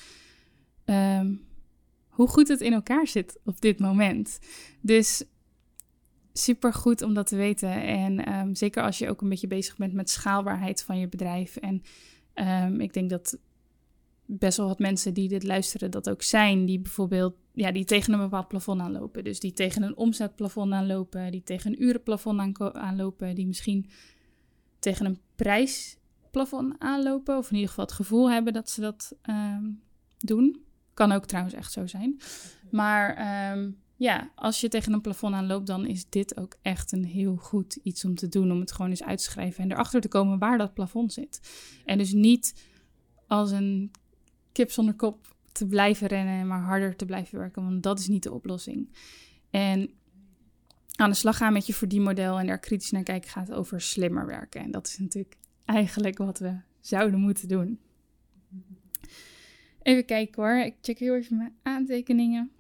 hoe 2.09 2.29
goed 2.29 2.49
het 2.49 2.61
in 2.61 2.73
elkaar 2.73 3.07
zit 3.07 3.39
op 3.45 3.61
dit 3.61 3.79
moment. 3.79 4.39
Dus 4.81 5.25
super 6.33 6.73
goed 6.73 7.03
om 7.03 7.15
dat 7.15 7.27
te 7.27 7.37
weten. 7.37 7.83
En 7.83 8.25
ehm, 8.25 8.55
zeker 8.55 8.83
als 8.83 8.99
je 8.99 9.09
ook 9.09 9.21
een 9.21 9.29
beetje 9.29 9.47
bezig 9.47 9.77
bent 9.77 9.93
met 9.93 10.11
schaalbaarheid 10.11 10.83
van 10.83 10.99
je 10.99 11.09
bedrijf. 11.09 11.57
En 11.57 11.83
ik 12.81 12.93
denk 12.93 13.11
dat 13.11 13.39
best 14.31 14.57
wel 14.57 14.67
wat 14.67 14.79
mensen 14.79 15.15
die 15.15 15.29
dit 15.29 15.43
luisteren 15.43 15.91
dat 15.91 16.11
ook 16.11 16.23
zijn. 16.23 16.67
Die 16.67 16.81
bijvoorbeeld 16.81 17.35
ja, 17.53 17.73
die 17.73 17.85
tegen 17.85 18.13
een 18.13 18.19
bepaald 18.19 18.49
plafond 18.49 18.81
aanlopen. 18.81 19.25
Dus 19.25 19.41
die 19.41 19.53
tegen 19.53 19.83
een 19.83 19.97
omzetplafond 19.97 20.73
aanlopen. 20.73 21.31
Die 21.31 21.43
tegen 21.43 21.71
een 21.71 21.83
urenplafond 21.83 22.61
aanlopen. 22.75 23.35
Die 23.35 23.47
misschien 23.47 23.91
tegen 24.79 25.07
een 25.07 25.19
prijsplafond 25.37 26.75
aanlopen. 26.79 27.37
Of 27.37 27.49
in 27.49 27.55
ieder 27.55 27.69
geval 27.69 27.85
het 27.85 27.95
gevoel 27.95 28.31
hebben 28.31 28.53
dat 28.53 28.71
ze 28.71 28.81
dat 28.81 29.17
um, 29.31 29.83
doen. 30.19 30.63
Kan 30.95 31.13
ook 31.13 31.27
trouwens 31.27 31.55
echt 31.55 31.73
zo 31.73 31.87
zijn. 31.87 32.21
Maar 32.71 33.17
ja, 33.97 34.31
als 34.35 34.61
je 34.61 34.69
tegen 34.69 34.93
een 34.93 35.01
plafond 35.01 35.35
aanloopt, 35.35 35.67
dan 35.67 35.87
is 35.87 36.09
dit 36.09 36.37
ook 36.37 36.57
echt 36.63 36.93
een 36.93 37.05
heel 37.05 37.37
goed 37.37 37.79
iets 37.83 38.05
om 38.05 38.15
te 38.15 38.29
doen. 38.29 38.53
Om 38.53 38.61
het 38.61 38.73
gewoon 38.73 38.91
eens 38.91 39.03
uit 39.03 39.19
te 39.19 39.25
schrijven 39.25 39.65
en 39.65 39.73
erachter 39.73 40.01
te 40.01 40.09
komen 40.09 40.39
waar 40.39 40.59
dat 40.59 40.75
plafond 40.75 41.13
zit. 41.13 41.41
En 41.85 41.99
dus 41.99 42.13
niet 42.13 42.55
als 43.27 43.51
een 43.51 43.91
zonder 44.67 44.95
kop 44.95 45.37
te 45.53 45.67
blijven 45.67 46.07
rennen, 46.07 46.47
maar 46.47 46.61
harder 46.61 46.97
te 46.97 47.05
blijven 47.05 47.39
werken. 47.39 47.65
Want 47.65 47.83
dat 47.83 47.99
is 47.99 48.09
niet 48.09 48.23
de 48.23 48.33
oplossing. 48.33 48.89
En 49.51 49.91
aan 50.97 51.11
de 51.11 51.17
slag 51.17 51.37
gaan 51.37 51.53
met 51.53 51.67
je 51.67 51.75
verdienmodel 51.75 52.39
en 52.39 52.47
daar 52.47 52.59
kritisch 52.59 52.91
naar 52.91 53.03
kijken 53.03 53.31
gaat 53.31 53.53
over 53.53 53.81
slimmer 53.81 54.27
werken. 54.27 54.61
En 54.61 54.71
dat 54.71 54.87
is 54.87 54.99
natuurlijk 54.99 55.37
eigenlijk 55.65 56.19
wat 56.19 56.39
we 56.39 56.57
zouden 56.81 57.21
moeten 57.21 57.49
doen. 57.49 57.81
Even 59.83 60.05
kijken 60.05 60.43
hoor. 60.43 60.65
Ik 60.65 60.75
check 60.81 60.99
heel 60.99 61.15
even 61.15 61.37
mijn 61.37 61.55
aantekeningen. 61.63 62.51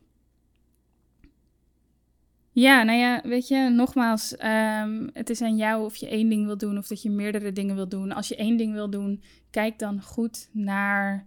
Ja, 2.53 2.83
nou 2.83 2.99
ja, 2.99 3.21
weet 3.25 3.49
je, 3.49 3.69
nogmaals, 3.69 4.33
um, 4.33 5.11
het 5.13 5.31
is 5.31 5.43
aan 5.43 5.57
jou 5.57 5.85
of 5.85 5.97
je 5.97 6.09
één 6.09 6.29
ding 6.29 6.47
wil 6.47 6.57
doen 6.57 6.79
of 6.79 6.87
dat 6.87 7.03
je 7.03 7.11
meerdere 7.11 7.53
dingen 7.53 7.75
wil 7.75 7.89
doen. 7.89 8.13
Als 8.13 8.29
je 8.29 8.37
één 8.37 8.57
ding 8.57 8.73
wil 8.73 8.91
doen, 8.91 9.23
kijk 9.51 9.79
dan 9.79 10.03
goed 10.03 10.49
naar 10.53 11.27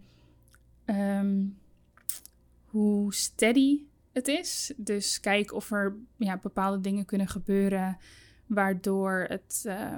um, 0.91 1.57
hoe 2.65 3.13
steady 3.13 3.79
het 4.11 4.27
is. 4.27 4.73
Dus 4.77 5.19
kijk 5.19 5.53
of 5.53 5.71
er 5.71 5.95
ja, 6.17 6.37
bepaalde 6.37 6.81
dingen 6.81 7.05
kunnen 7.05 7.27
gebeuren 7.27 7.97
waardoor 8.45 9.25
het 9.27 9.63
uh, 9.67 9.95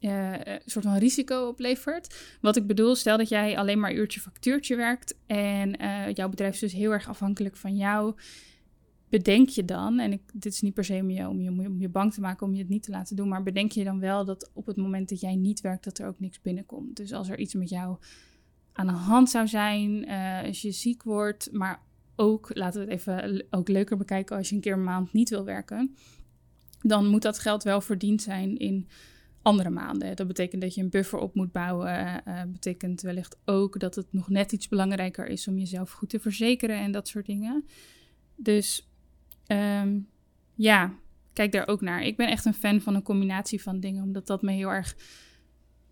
uh, 0.00 0.32
een 0.32 0.60
soort 0.64 0.84
van 0.84 0.96
risico 0.96 1.48
oplevert. 1.48 2.36
Wat 2.40 2.56
ik 2.56 2.66
bedoel, 2.66 2.94
stel 2.94 3.16
dat 3.16 3.28
jij 3.28 3.58
alleen 3.58 3.80
maar 3.80 3.94
uurtje 3.94 4.20
factuurtje 4.20 4.76
werkt 4.76 5.18
en 5.26 5.82
uh, 5.82 6.12
jouw 6.12 6.28
bedrijf 6.28 6.54
is 6.54 6.60
dus 6.60 6.72
heel 6.72 6.92
erg 6.92 7.08
afhankelijk 7.08 7.56
van 7.56 7.76
jou 7.76 8.14
bedenk 9.08 9.48
je 9.48 9.64
dan, 9.64 9.98
en 9.98 10.12
ik, 10.12 10.20
dit 10.32 10.52
is 10.52 10.60
niet 10.60 10.74
per 10.74 10.84
se 10.84 10.98
om, 10.98 11.10
je, 11.10 11.28
om 11.28 11.80
je 11.80 11.88
bang 11.88 12.12
te 12.12 12.20
maken 12.20 12.46
om 12.46 12.52
je 12.52 12.58
het 12.58 12.68
niet 12.68 12.82
te 12.82 12.90
laten 12.90 13.16
doen, 13.16 13.28
maar 13.28 13.42
bedenk 13.42 13.72
je 13.72 13.84
dan 13.84 14.00
wel 14.00 14.24
dat 14.24 14.50
op 14.52 14.66
het 14.66 14.76
moment 14.76 15.08
dat 15.08 15.20
jij 15.20 15.36
niet 15.36 15.60
werkt, 15.60 15.84
dat 15.84 15.98
er 15.98 16.06
ook 16.06 16.20
niks 16.20 16.40
binnenkomt. 16.40 16.96
Dus 16.96 17.12
als 17.12 17.28
er 17.28 17.38
iets 17.38 17.54
met 17.54 17.68
jou 17.68 17.96
aan 18.78 18.86
de 18.86 18.92
hand 18.92 19.30
zou 19.30 19.46
zijn, 19.46 20.08
uh, 20.08 20.42
als 20.42 20.62
je 20.62 20.70
ziek 20.70 21.02
wordt, 21.02 21.48
maar 21.52 21.82
ook, 22.16 22.50
laten 22.54 22.80
we 22.80 22.92
het 22.92 23.06
even 23.06 23.46
ook 23.50 23.68
leuker 23.68 23.96
bekijken, 23.96 24.36
als 24.36 24.48
je 24.48 24.54
een 24.54 24.60
keer 24.60 24.72
een 24.72 24.84
maand 24.84 25.12
niet 25.12 25.28
wil 25.28 25.44
werken, 25.44 25.96
dan 26.80 27.06
moet 27.06 27.22
dat 27.22 27.38
geld 27.38 27.62
wel 27.62 27.80
verdiend 27.80 28.22
zijn 28.22 28.58
in 28.58 28.88
andere 29.42 29.70
maanden. 29.70 30.16
Dat 30.16 30.26
betekent 30.26 30.62
dat 30.62 30.74
je 30.74 30.82
een 30.82 30.90
buffer 30.90 31.18
op 31.18 31.34
moet 31.34 31.52
bouwen. 31.52 32.22
Uh, 32.28 32.42
betekent 32.46 33.00
wellicht 33.00 33.38
ook 33.44 33.80
dat 33.80 33.94
het 33.94 34.12
nog 34.12 34.28
net 34.28 34.52
iets 34.52 34.68
belangrijker 34.68 35.26
is 35.26 35.48
om 35.48 35.58
jezelf 35.58 35.90
goed 35.90 36.08
te 36.08 36.20
verzekeren 36.20 36.76
en 36.76 36.92
dat 36.92 37.08
soort 37.08 37.26
dingen. 37.26 37.64
Dus 38.36 38.88
Um, 39.52 40.08
ja, 40.54 40.94
kijk 41.32 41.52
daar 41.52 41.68
ook 41.68 41.80
naar. 41.80 42.02
Ik 42.02 42.16
ben 42.16 42.28
echt 42.28 42.44
een 42.44 42.54
fan 42.54 42.80
van 42.80 42.94
een 42.94 43.02
combinatie 43.02 43.62
van 43.62 43.80
dingen, 43.80 44.02
omdat 44.02 44.26
dat 44.26 44.42
me 44.42 44.52
heel 44.52 44.68
erg 44.68 44.96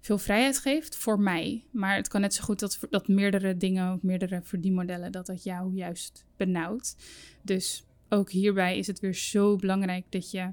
veel 0.07 0.19
vrijheid 0.19 0.59
geeft 0.59 0.97
voor 0.97 1.21
mij. 1.21 1.65
Maar 1.71 1.97
het 1.97 2.09
kan 2.09 2.21
net 2.21 2.35
zo 2.35 2.45
goed 2.45 2.61
dat, 2.61 2.79
dat 2.91 3.09
meerdere 3.09 3.57
dingen, 3.57 3.95
of 3.95 4.03
meerdere 4.03 4.41
verdienmodellen, 4.43 5.13
dat 5.13 5.27
dat 5.27 5.43
jou 5.43 5.75
juist 5.75 6.25
benauwt. 6.37 6.97
Dus 7.43 7.85
ook 8.09 8.31
hierbij 8.31 8.79
is 8.79 8.87
het 8.87 9.01
weer 9.01 9.15
zo 9.15 9.57
belangrijk 9.57 10.05
dat 10.09 10.31
je 10.31 10.53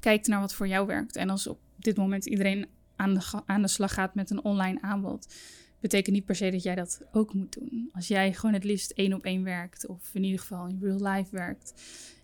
kijkt 0.00 0.26
naar 0.26 0.40
wat 0.40 0.54
voor 0.54 0.68
jou 0.68 0.86
werkt. 0.86 1.16
En 1.16 1.30
als 1.30 1.46
op 1.46 1.58
dit 1.76 1.96
moment 1.96 2.26
iedereen 2.26 2.66
aan 2.96 3.14
de, 3.14 3.42
aan 3.46 3.62
de 3.62 3.68
slag 3.68 3.94
gaat 3.94 4.14
met 4.14 4.30
een 4.30 4.44
online 4.44 4.80
aanbod, 4.80 5.34
betekent 5.80 6.14
niet 6.14 6.24
per 6.24 6.36
se 6.36 6.50
dat 6.50 6.62
jij 6.62 6.74
dat 6.74 7.00
ook 7.12 7.34
moet 7.34 7.52
doen. 7.52 7.88
Als 7.92 8.08
jij 8.08 8.32
gewoon 8.32 8.54
het 8.54 8.64
liefst 8.64 8.90
één 8.90 9.12
op 9.12 9.24
één 9.24 9.42
werkt, 9.42 9.86
of 9.86 10.10
in 10.14 10.24
ieder 10.24 10.40
geval 10.40 10.66
in 10.66 10.78
real 10.80 11.12
life 11.14 11.36
werkt, 11.36 11.74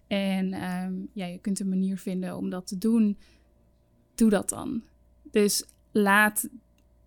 en 0.06 0.70
um, 0.72 1.08
ja, 1.12 1.26
je 1.26 1.38
kunt 1.38 1.60
een 1.60 1.68
manier 1.68 1.98
vinden 1.98 2.36
om 2.36 2.50
dat 2.50 2.66
te 2.66 2.78
doen, 2.78 3.18
doe 4.14 4.30
dat 4.30 4.48
dan. 4.48 4.82
Dus 5.30 5.64
laat, 5.92 6.48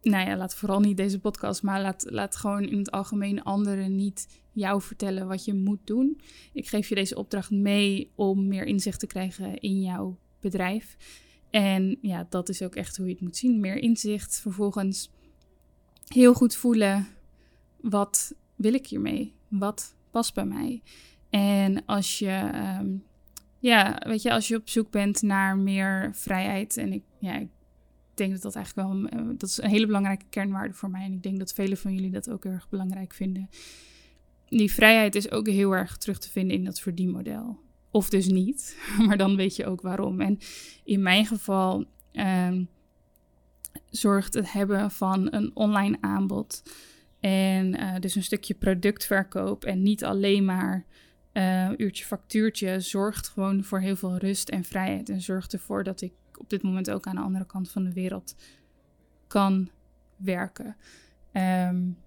nou 0.01 0.29
ja, 0.29 0.37
laat 0.37 0.55
vooral 0.55 0.79
niet 0.79 0.97
deze 0.97 1.19
podcast, 1.19 1.63
maar 1.63 1.81
laat, 1.81 2.05
laat 2.09 2.35
gewoon 2.35 2.63
in 2.63 2.77
het 2.77 2.91
algemeen 2.91 3.43
anderen 3.43 3.95
niet 3.95 4.27
jou 4.51 4.81
vertellen 4.81 5.27
wat 5.27 5.45
je 5.45 5.53
moet 5.53 5.87
doen. 5.87 6.21
Ik 6.53 6.67
geef 6.67 6.89
je 6.89 6.95
deze 6.95 7.17
opdracht 7.17 7.51
mee 7.51 8.11
om 8.15 8.47
meer 8.47 8.65
inzicht 8.65 8.99
te 8.99 9.07
krijgen 9.07 9.59
in 9.59 9.81
jouw 9.81 10.17
bedrijf. 10.39 10.97
En 11.49 11.97
ja, 12.01 12.25
dat 12.29 12.49
is 12.49 12.61
ook 12.61 12.75
echt 12.75 12.97
hoe 12.97 13.05
je 13.05 13.11
het 13.11 13.21
moet 13.21 13.37
zien. 13.37 13.59
Meer 13.59 13.77
inzicht. 13.77 14.39
Vervolgens 14.39 15.09
heel 16.07 16.33
goed 16.33 16.55
voelen, 16.55 17.07
wat 17.81 18.35
wil 18.55 18.73
ik 18.73 18.87
hiermee? 18.87 19.33
Wat 19.47 19.95
past 20.11 20.33
bij 20.33 20.45
mij? 20.45 20.81
En 21.29 21.85
als 21.85 22.19
je, 22.19 22.51
um, 22.81 23.03
ja, 23.59 24.01
weet 24.07 24.21
je, 24.21 24.31
als 24.31 24.47
je 24.47 24.55
op 24.55 24.69
zoek 24.69 24.91
bent 24.91 25.21
naar 25.21 25.57
meer 25.57 26.09
vrijheid, 26.13 26.77
en 26.77 26.93
ik, 26.93 27.03
ja, 27.19 27.37
ik 27.37 27.49
denk 28.17 28.31
dat 28.31 28.41
dat 28.41 28.55
eigenlijk 28.55 28.87
wel 28.87 29.07
eh, 29.07 29.25
dat 29.37 29.49
is 29.49 29.61
een 29.61 29.69
hele 29.69 29.85
belangrijke 29.85 30.25
kernwaarde 30.29 30.73
voor 30.73 30.89
mij. 30.89 31.05
En 31.05 31.13
ik 31.13 31.23
denk 31.23 31.39
dat 31.39 31.53
velen 31.53 31.77
van 31.77 31.93
jullie 31.93 32.11
dat 32.11 32.29
ook 32.29 32.43
heel 32.43 32.53
erg 32.53 32.69
belangrijk 32.69 33.13
vinden. 33.13 33.49
Die 34.49 34.71
vrijheid 34.71 35.15
is 35.15 35.31
ook 35.31 35.47
heel 35.47 35.75
erg 35.75 35.97
terug 35.97 36.19
te 36.19 36.29
vinden 36.29 36.57
in 36.57 36.63
dat 36.63 36.79
verdienmodel. 36.79 37.59
Of 37.91 38.09
dus 38.09 38.27
niet, 38.27 38.77
maar 39.05 39.17
dan 39.17 39.35
weet 39.35 39.55
je 39.55 39.65
ook 39.65 39.81
waarom. 39.81 40.21
En 40.21 40.39
in 40.83 41.01
mijn 41.01 41.25
geval 41.25 41.85
uh, 42.13 42.51
zorgt 43.89 44.33
het 44.33 44.51
hebben 44.51 44.91
van 44.91 45.33
een 45.33 45.51
online 45.53 45.97
aanbod 46.01 46.63
en 47.19 47.79
uh, 47.79 47.95
dus 47.99 48.15
een 48.15 48.23
stukje 48.23 48.53
productverkoop 48.53 49.63
en 49.63 49.83
niet 49.83 50.03
alleen 50.03 50.45
maar 50.45 50.85
uh, 51.33 51.69
uurtje 51.77 52.05
factuurtje, 52.05 52.79
zorgt 52.79 53.27
gewoon 53.27 53.63
voor 53.63 53.79
heel 53.79 53.95
veel 53.95 54.17
rust 54.17 54.49
en 54.49 54.63
vrijheid. 54.63 55.09
En 55.09 55.21
zorgt 55.21 55.53
ervoor 55.53 55.83
dat 55.83 56.01
ik 56.01 56.13
op 56.39 56.49
dit 56.49 56.61
moment 56.61 56.91
ook 56.91 57.07
aan 57.07 57.15
de 57.15 57.21
andere 57.21 57.45
kant 57.45 57.71
van 57.71 57.83
de 57.83 57.93
wereld 57.93 58.35
kan 59.27 59.69
werken. 60.15 60.75
Um, 61.33 61.97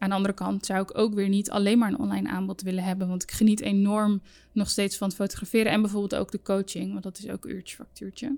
aan 0.00 0.08
de 0.08 0.14
andere 0.14 0.34
kant 0.34 0.66
zou 0.66 0.82
ik 0.82 0.98
ook 0.98 1.14
weer 1.14 1.28
niet 1.28 1.50
alleen 1.50 1.78
maar 1.78 1.88
een 1.88 1.98
online 1.98 2.28
aanbod 2.28 2.62
willen 2.62 2.84
hebben. 2.84 3.08
Want 3.08 3.22
ik 3.22 3.30
geniet 3.30 3.60
enorm 3.60 4.22
nog 4.52 4.70
steeds 4.70 4.96
van 4.96 5.08
het 5.08 5.16
fotograferen. 5.16 5.72
En 5.72 5.80
bijvoorbeeld 5.80 6.14
ook 6.14 6.30
de 6.30 6.42
coaching, 6.42 6.90
want 6.92 7.02
dat 7.02 7.18
is 7.18 7.28
ook 7.28 7.44
uurtje 7.44 7.76
factuurtje. 7.76 8.36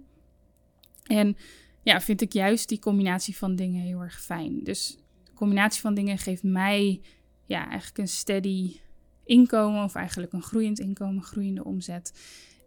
En 1.03 1.37
ja, 1.83 2.01
vind 2.01 2.21
ik 2.21 2.33
juist 2.33 2.69
die 2.69 2.79
combinatie 2.79 3.37
van 3.37 3.57
dingen 3.57 3.83
heel 3.83 4.01
erg 4.01 4.23
fijn. 4.23 4.65
Dus 4.65 4.99
de 5.25 5.33
combinatie 5.33 5.81
van 5.81 5.95
dingen 5.95 6.19
geeft 6.19 6.43
mij 6.43 7.01
ja, 7.47 7.65
eigenlijk 7.69 7.99
een 7.99 8.09
steady 8.09 8.77
inkomen. 9.25 9.85
Of 9.85 9.95
eigenlijk 9.95 10.33
een 10.33 10.43
groeiend 10.43 10.79
inkomen, 10.79 11.23
groeiende 11.23 11.65
omzet. 11.65 12.13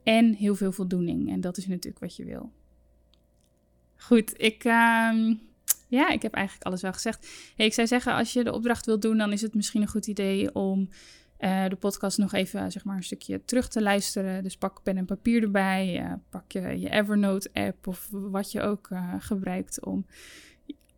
En 0.06 0.34
heel 0.34 0.56
veel 0.56 0.72
voldoening. 0.72 1.32
En 1.32 1.42
dat 1.42 1.58
is 1.58 1.68
natuurlijk 1.68 2.00
wat 2.00 2.16
je 2.16 2.26
wil. 2.26 2.52
Goed, 3.96 4.34
ik. 4.42 4.64
Uh, 4.64 5.36
ja, 5.88 6.10
ik 6.10 6.22
heb 6.22 6.34
eigenlijk 6.34 6.66
alles 6.66 6.82
wel 6.82 6.94
gezegd. 6.94 7.28
ik 7.56 7.74
zou 7.74 7.88
zeggen, 7.88 8.14
als 8.14 8.34
je 8.34 8.44
de 8.44 8.54
opdracht 8.54 8.86
wilt 8.86 9.02
doen, 9.02 9.18
dan 9.18 9.32
is 9.32 9.42
het 9.42 9.54
misschien 9.54 9.82
een 9.82 9.88
goed 9.88 10.08
idee 10.08 10.56
om 10.56 10.90
uh, 11.40 11.68
de 11.68 11.76
podcast 11.76 12.18
nog 12.18 12.34
even 12.34 12.72
zeg 12.72 12.84
maar, 12.84 12.96
een 12.96 13.04
stukje 13.04 13.46
terug 13.46 13.68
te 13.68 13.82
luisteren. 13.82 14.44
Dus 14.44 14.58
pak 14.58 14.84
pen 14.84 14.98
en 14.98 15.06
papier 15.06 15.44
erbij. 15.44 16.04
Uh, 16.04 16.14
pak 16.30 16.52
je, 16.52 16.80
je 16.80 16.90
Evernote-app 16.90 17.88
of 17.88 18.08
wat 18.12 18.52
je 18.52 18.62
ook 18.62 18.90
uh, 18.90 19.14
gebruikt 19.20 19.86
om 19.86 20.06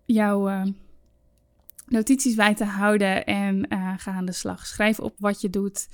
jouw 0.06 0.74
notities 1.86 2.36
bij 2.36 2.56
te 2.56 2.66
houden. 2.66 3.26
En 3.26 3.66
ga 3.98 4.12
aan 4.12 4.26
de 4.26 4.32
slag. 4.32 4.66
Schrijf 4.66 5.00
op 5.00 5.16
wat 5.18 5.42
je 5.42 5.50
doet. 5.50 5.88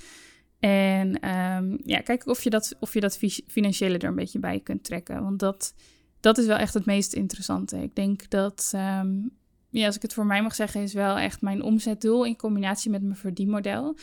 En 0.68 1.28
um, 1.30 1.78
ja, 1.84 2.00
kijk 2.00 2.26
of 2.26 2.42
je, 2.42 2.50
dat, 2.50 2.76
of 2.80 2.94
je 2.94 3.00
dat 3.00 3.18
financiële 3.46 3.98
er 3.98 4.08
een 4.08 4.14
beetje 4.14 4.38
bij 4.38 4.60
kunt 4.60 4.84
trekken. 4.84 5.22
Want 5.22 5.38
dat 5.38 5.74
dat 6.20 6.38
is 6.38 6.46
wel 6.46 6.56
echt 6.56 6.74
het 6.74 6.84
meest 6.84 7.12
interessante. 7.12 7.82
Ik 7.82 7.94
denk 7.94 8.30
dat, 8.30 8.72
um, 8.74 9.30
ja, 9.68 9.86
als 9.86 9.96
ik 9.96 10.02
het 10.02 10.12
voor 10.12 10.26
mij 10.26 10.42
mag 10.42 10.54
zeggen, 10.54 10.82
is 10.82 10.92
wel 10.92 11.16
echt 11.16 11.40
mijn 11.40 11.62
omzetdoel 11.62 12.24
in 12.24 12.36
combinatie 12.36 12.90
met 12.90 13.02
mijn 13.02 13.16
verdienmodel 13.16 13.96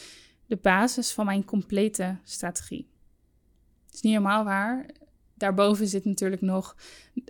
de 0.46 0.58
basis 0.62 1.12
van 1.12 1.26
mijn 1.26 1.46
complete 1.46 2.18
strategie. 2.24 2.90
Het 3.86 3.94
is 3.94 4.02
niet 4.02 4.14
helemaal 4.14 4.44
waar. 4.44 4.86
Daarboven 5.34 5.88
zit 5.88 6.06
natuurlijk 6.06 6.42
nog 6.42 6.76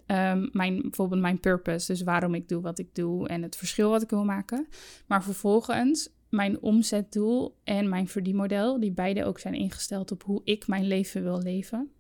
um, 0.07 0.49
mijn, 0.51 0.81
bijvoorbeeld 0.81 1.21
mijn 1.21 1.39
purpose, 1.39 1.91
dus 1.91 2.01
waarom 2.01 2.33
ik 2.33 2.49
doe 2.49 2.61
wat 2.61 2.79
ik 2.79 2.95
doe 2.95 3.27
en 3.27 3.41
het 3.41 3.55
verschil 3.55 3.89
wat 3.89 4.01
ik 4.01 4.09
wil 4.09 4.25
maken. 4.25 4.67
Maar 5.07 5.23
vervolgens 5.23 6.09
mijn 6.31 6.61
omzetdoel 6.61 7.55
en 7.63 7.89
mijn 7.89 8.07
verdienmodel, 8.07 8.79
die 8.79 8.91
beide 8.91 9.25
ook 9.25 9.39
zijn 9.39 9.53
ingesteld 9.53 10.11
op 10.11 10.23
hoe 10.23 10.41
ik 10.43 10.67
mijn 10.67 10.87
leven 10.87 11.23
wil 11.23 11.41
leven. 11.41 11.91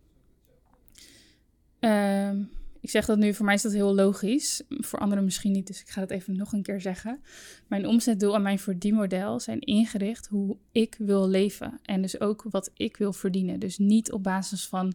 Um, 1.79 2.49
ik 2.79 2.89
zeg 2.89 3.05
dat 3.05 3.17
nu, 3.17 3.33
voor 3.33 3.45
mij 3.45 3.53
is 3.53 3.61
dat 3.61 3.71
heel 3.71 3.95
logisch. 3.95 4.63
Voor 4.69 4.99
anderen 4.99 5.23
misschien 5.23 5.51
niet, 5.51 5.67
dus 5.67 5.81
ik 5.81 5.89
ga 5.89 6.01
het 6.01 6.11
even 6.11 6.37
nog 6.37 6.53
een 6.53 6.61
keer 6.61 6.81
zeggen. 6.81 7.21
Mijn 7.67 7.87
omzetdoel 7.87 8.35
en 8.35 8.41
mijn 8.41 8.59
verdienmodel 8.59 9.39
zijn 9.39 9.59
ingericht 9.59 10.27
hoe 10.27 10.57
ik 10.71 10.95
wil 10.99 11.29
leven. 11.29 11.79
En 11.83 12.01
dus 12.01 12.19
ook 12.19 12.45
wat 12.49 12.71
ik 12.73 12.97
wil 12.97 13.13
verdienen. 13.13 13.59
Dus 13.59 13.77
niet 13.77 14.11
op 14.11 14.23
basis 14.23 14.67
van 14.67 14.93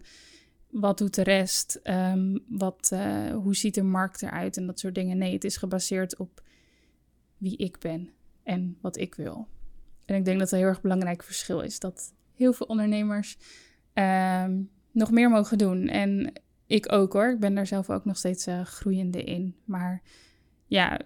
wat 0.70 0.98
doet 0.98 1.14
de 1.14 1.22
rest, 1.22 1.80
um, 1.84 2.44
wat, 2.48 2.90
uh, 2.92 3.34
hoe 3.34 3.56
ziet 3.56 3.74
de 3.74 3.82
markt 3.82 4.22
eruit 4.22 4.56
en 4.56 4.66
dat 4.66 4.78
soort 4.78 4.94
dingen. 4.94 5.18
Nee, 5.18 5.32
het 5.32 5.44
is 5.44 5.56
gebaseerd 5.56 6.16
op 6.16 6.42
wie 7.38 7.56
ik 7.56 7.78
ben 7.78 8.10
en 8.46 8.78
wat 8.80 8.96
ik 8.96 9.14
wil. 9.14 9.48
En 10.04 10.14
ik 10.14 10.24
denk 10.24 10.38
dat 10.38 10.48
dat 10.48 10.50
een 10.50 10.64
heel 10.64 10.74
erg 10.74 10.80
belangrijk 10.80 11.22
verschil 11.22 11.60
is. 11.60 11.78
Dat 11.78 12.14
heel 12.34 12.52
veel 12.52 12.66
ondernemers 12.66 13.36
um, 13.94 14.70
nog 14.92 15.10
meer 15.10 15.30
mogen 15.30 15.58
doen. 15.58 15.88
En 15.88 16.32
ik 16.66 16.92
ook 16.92 17.12
hoor. 17.12 17.30
Ik 17.30 17.40
ben 17.40 17.54
daar 17.54 17.66
zelf 17.66 17.90
ook 17.90 18.04
nog 18.04 18.16
steeds 18.16 18.46
uh, 18.46 18.64
groeiende 18.64 19.24
in. 19.24 19.56
Maar 19.64 20.02
ja, 20.66 21.00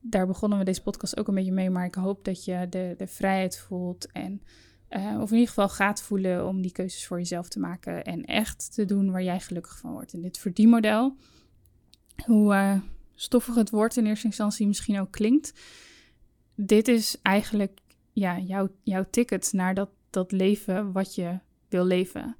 daar 0.00 0.26
begonnen 0.26 0.58
we 0.58 0.64
deze 0.64 0.82
podcast 0.82 1.18
ook 1.18 1.28
een 1.28 1.34
beetje 1.34 1.52
mee. 1.52 1.70
Maar 1.70 1.86
ik 1.86 1.94
hoop 1.94 2.24
dat 2.24 2.44
je 2.44 2.66
de, 2.70 2.94
de 2.96 3.06
vrijheid 3.06 3.58
voelt. 3.58 4.12
En, 4.12 4.42
uh, 4.90 5.20
of 5.20 5.28
in 5.28 5.36
ieder 5.36 5.48
geval 5.48 5.68
gaat 5.68 6.02
voelen 6.02 6.46
om 6.46 6.62
die 6.62 6.72
keuzes 6.72 7.06
voor 7.06 7.18
jezelf 7.18 7.48
te 7.48 7.60
maken. 7.60 8.04
En 8.04 8.24
echt 8.24 8.74
te 8.74 8.84
doen 8.84 9.10
waar 9.10 9.22
jij 9.22 9.40
gelukkig 9.40 9.78
van 9.78 9.92
wordt. 9.92 10.12
En 10.12 10.20
dit 10.20 10.38
verdienmodel, 10.38 11.16
hoe 12.24 12.54
uh, 12.54 12.80
stoffig 13.14 13.54
het 13.54 13.70
woord 13.70 13.96
in 13.96 14.06
eerste 14.06 14.26
instantie 14.26 14.66
misschien 14.66 15.00
ook 15.00 15.10
klinkt. 15.10 15.52
Dit 16.54 16.88
is 16.88 17.16
eigenlijk 17.22 17.78
ja, 18.12 18.38
jouw, 18.38 18.68
jouw 18.82 19.06
ticket 19.10 19.52
naar 19.52 19.74
dat, 19.74 19.90
dat 20.10 20.32
leven 20.32 20.92
wat 20.92 21.14
je 21.14 21.38
wil 21.68 21.84
leven 21.84 22.36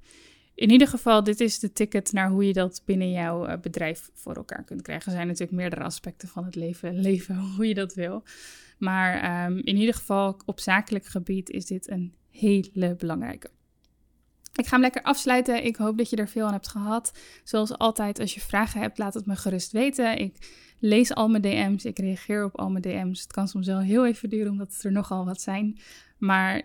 in 0.55 0.69
ieder 0.69 0.87
geval, 0.87 1.23
dit 1.23 1.39
is 1.39 1.59
de 1.59 1.73
ticket 1.73 2.11
naar 2.11 2.29
hoe 2.29 2.47
je 2.47 2.53
dat 2.53 2.81
binnen 2.85 3.11
jouw 3.11 3.45
eh, 3.45 3.59
bedrijf 3.59 4.09
voor 4.13 4.35
elkaar 4.35 4.63
kunt 4.63 4.81
krijgen. 4.81 5.05
Er 5.05 5.13
zijn 5.13 5.27
natuurlijk 5.27 5.57
meerdere 5.57 5.83
aspecten 5.83 6.27
van 6.27 6.45
het 6.45 6.55
leven, 6.55 6.99
leven 7.09 7.37
hoe 7.37 7.67
je 7.67 7.73
dat 7.73 7.93
wil. 7.93 8.23
Maar 8.77 9.21
ehm, 9.21 9.57
in 9.57 9.77
ieder 9.77 9.93
geval, 9.93 10.39
op 10.45 10.59
zakelijk 10.59 11.05
gebied 11.05 11.49
is 11.49 11.65
dit 11.65 11.89
een 11.89 12.13
hele 12.29 12.95
belangrijke. 12.95 13.49
Ik 14.55 14.65
ga 14.65 14.71
hem 14.71 14.81
lekker 14.81 15.01
afsluiten. 15.01 15.65
Ik 15.65 15.75
hoop 15.75 15.97
dat 15.97 16.09
je 16.09 16.15
er 16.15 16.27
veel 16.27 16.45
aan 16.45 16.53
hebt 16.53 16.67
gehad. 16.67 17.11
Zoals 17.43 17.77
altijd, 17.77 18.19
als 18.19 18.33
je 18.33 18.39
vragen 18.39 18.81
hebt, 18.81 18.97
laat 18.97 19.13
het 19.13 19.25
me 19.25 19.35
gerust 19.35 19.71
weten. 19.71 20.19
Ik 20.19 20.35
lees 20.79 21.13
al 21.13 21.27
mijn 21.27 21.41
DM's, 21.41 21.85
ik 21.85 21.99
reageer 21.99 22.45
op 22.45 22.59
al 22.59 22.69
mijn 22.69 22.83
DM's. 22.83 23.21
Het 23.21 23.33
kan 23.33 23.47
soms 23.47 23.67
wel 23.67 23.79
heel 23.79 24.05
even 24.05 24.29
duren, 24.29 24.51
omdat 24.51 24.73
het 24.73 24.83
er 24.83 24.91
nogal 24.91 25.25
wat 25.25 25.41
zijn. 25.41 25.79
Maar 26.17 26.61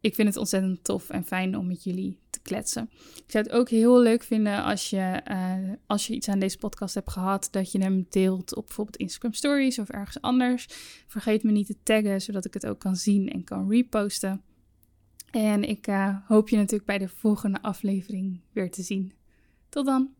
ik 0.00 0.14
vind 0.14 0.28
het 0.28 0.36
ontzettend 0.36 0.84
tof 0.84 1.10
en 1.10 1.24
fijn 1.24 1.56
om 1.56 1.66
met 1.66 1.84
jullie 1.84 2.18
te 2.30 2.40
kletsen. 2.42 2.90
Ik 3.16 3.30
zou 3.30 3.44
het 3.44 3.52
ook 3.52 3.68
heel 3.68 4.00
leuk 4.00 4.22
vinden 4.22 4.64
als 4.64 4.90
je, 4.90 5.22
uh, 5.30 5.72
als 5.86 6.06
je 6.06 6.14
iets 6.14 6.28
aan 6.28 6.38
deze 6.38 6.58
podcast 6.58 6.94
hebt 6.94 7.10
gehad, 7.10 7.48
dat 7.50 7.72
je 7.72 7.82
hem 7.82 8.06
deelt 8.10 8.56
op 8.56 8.66
bijvoorbeeld 8.66 8.96
Instagram 8.96 9.32
Stories 9.32 9.78
of 9.78 9.88
ergens 9.88 10.20
anders. 10.20 10.66
Vergeet 11.06 11.42
me 11.42 11.50
niet 11.50 11.66
te 11.66 11.76
taggen, 11.82 12.20
zodat 12.20 12.44
ik 12.44 12.54
het 12.54 12.66
ook 12.66 12.78
kan 12.78 12.96
zien 12.96 13.30
en 13.30 13.44
kan 13.44 13.70
reposten. 13.70 14.42
En 15.30 15.64
ik 15.68 15.86
uh, 15.86 16.16
hoop 16.26 16.48
je 16.48 16.56
natuurlijk 16.56 16.86
bij 16.86 16.98
de 16.98 17.08
volgende 17.08 17.62
aflevering 17.62 18.40
weer 18.52 18.70
te 18.70 18.82
zien. 18.82 19.12
Tot 19.68 19.86
dan! 19.86 20.10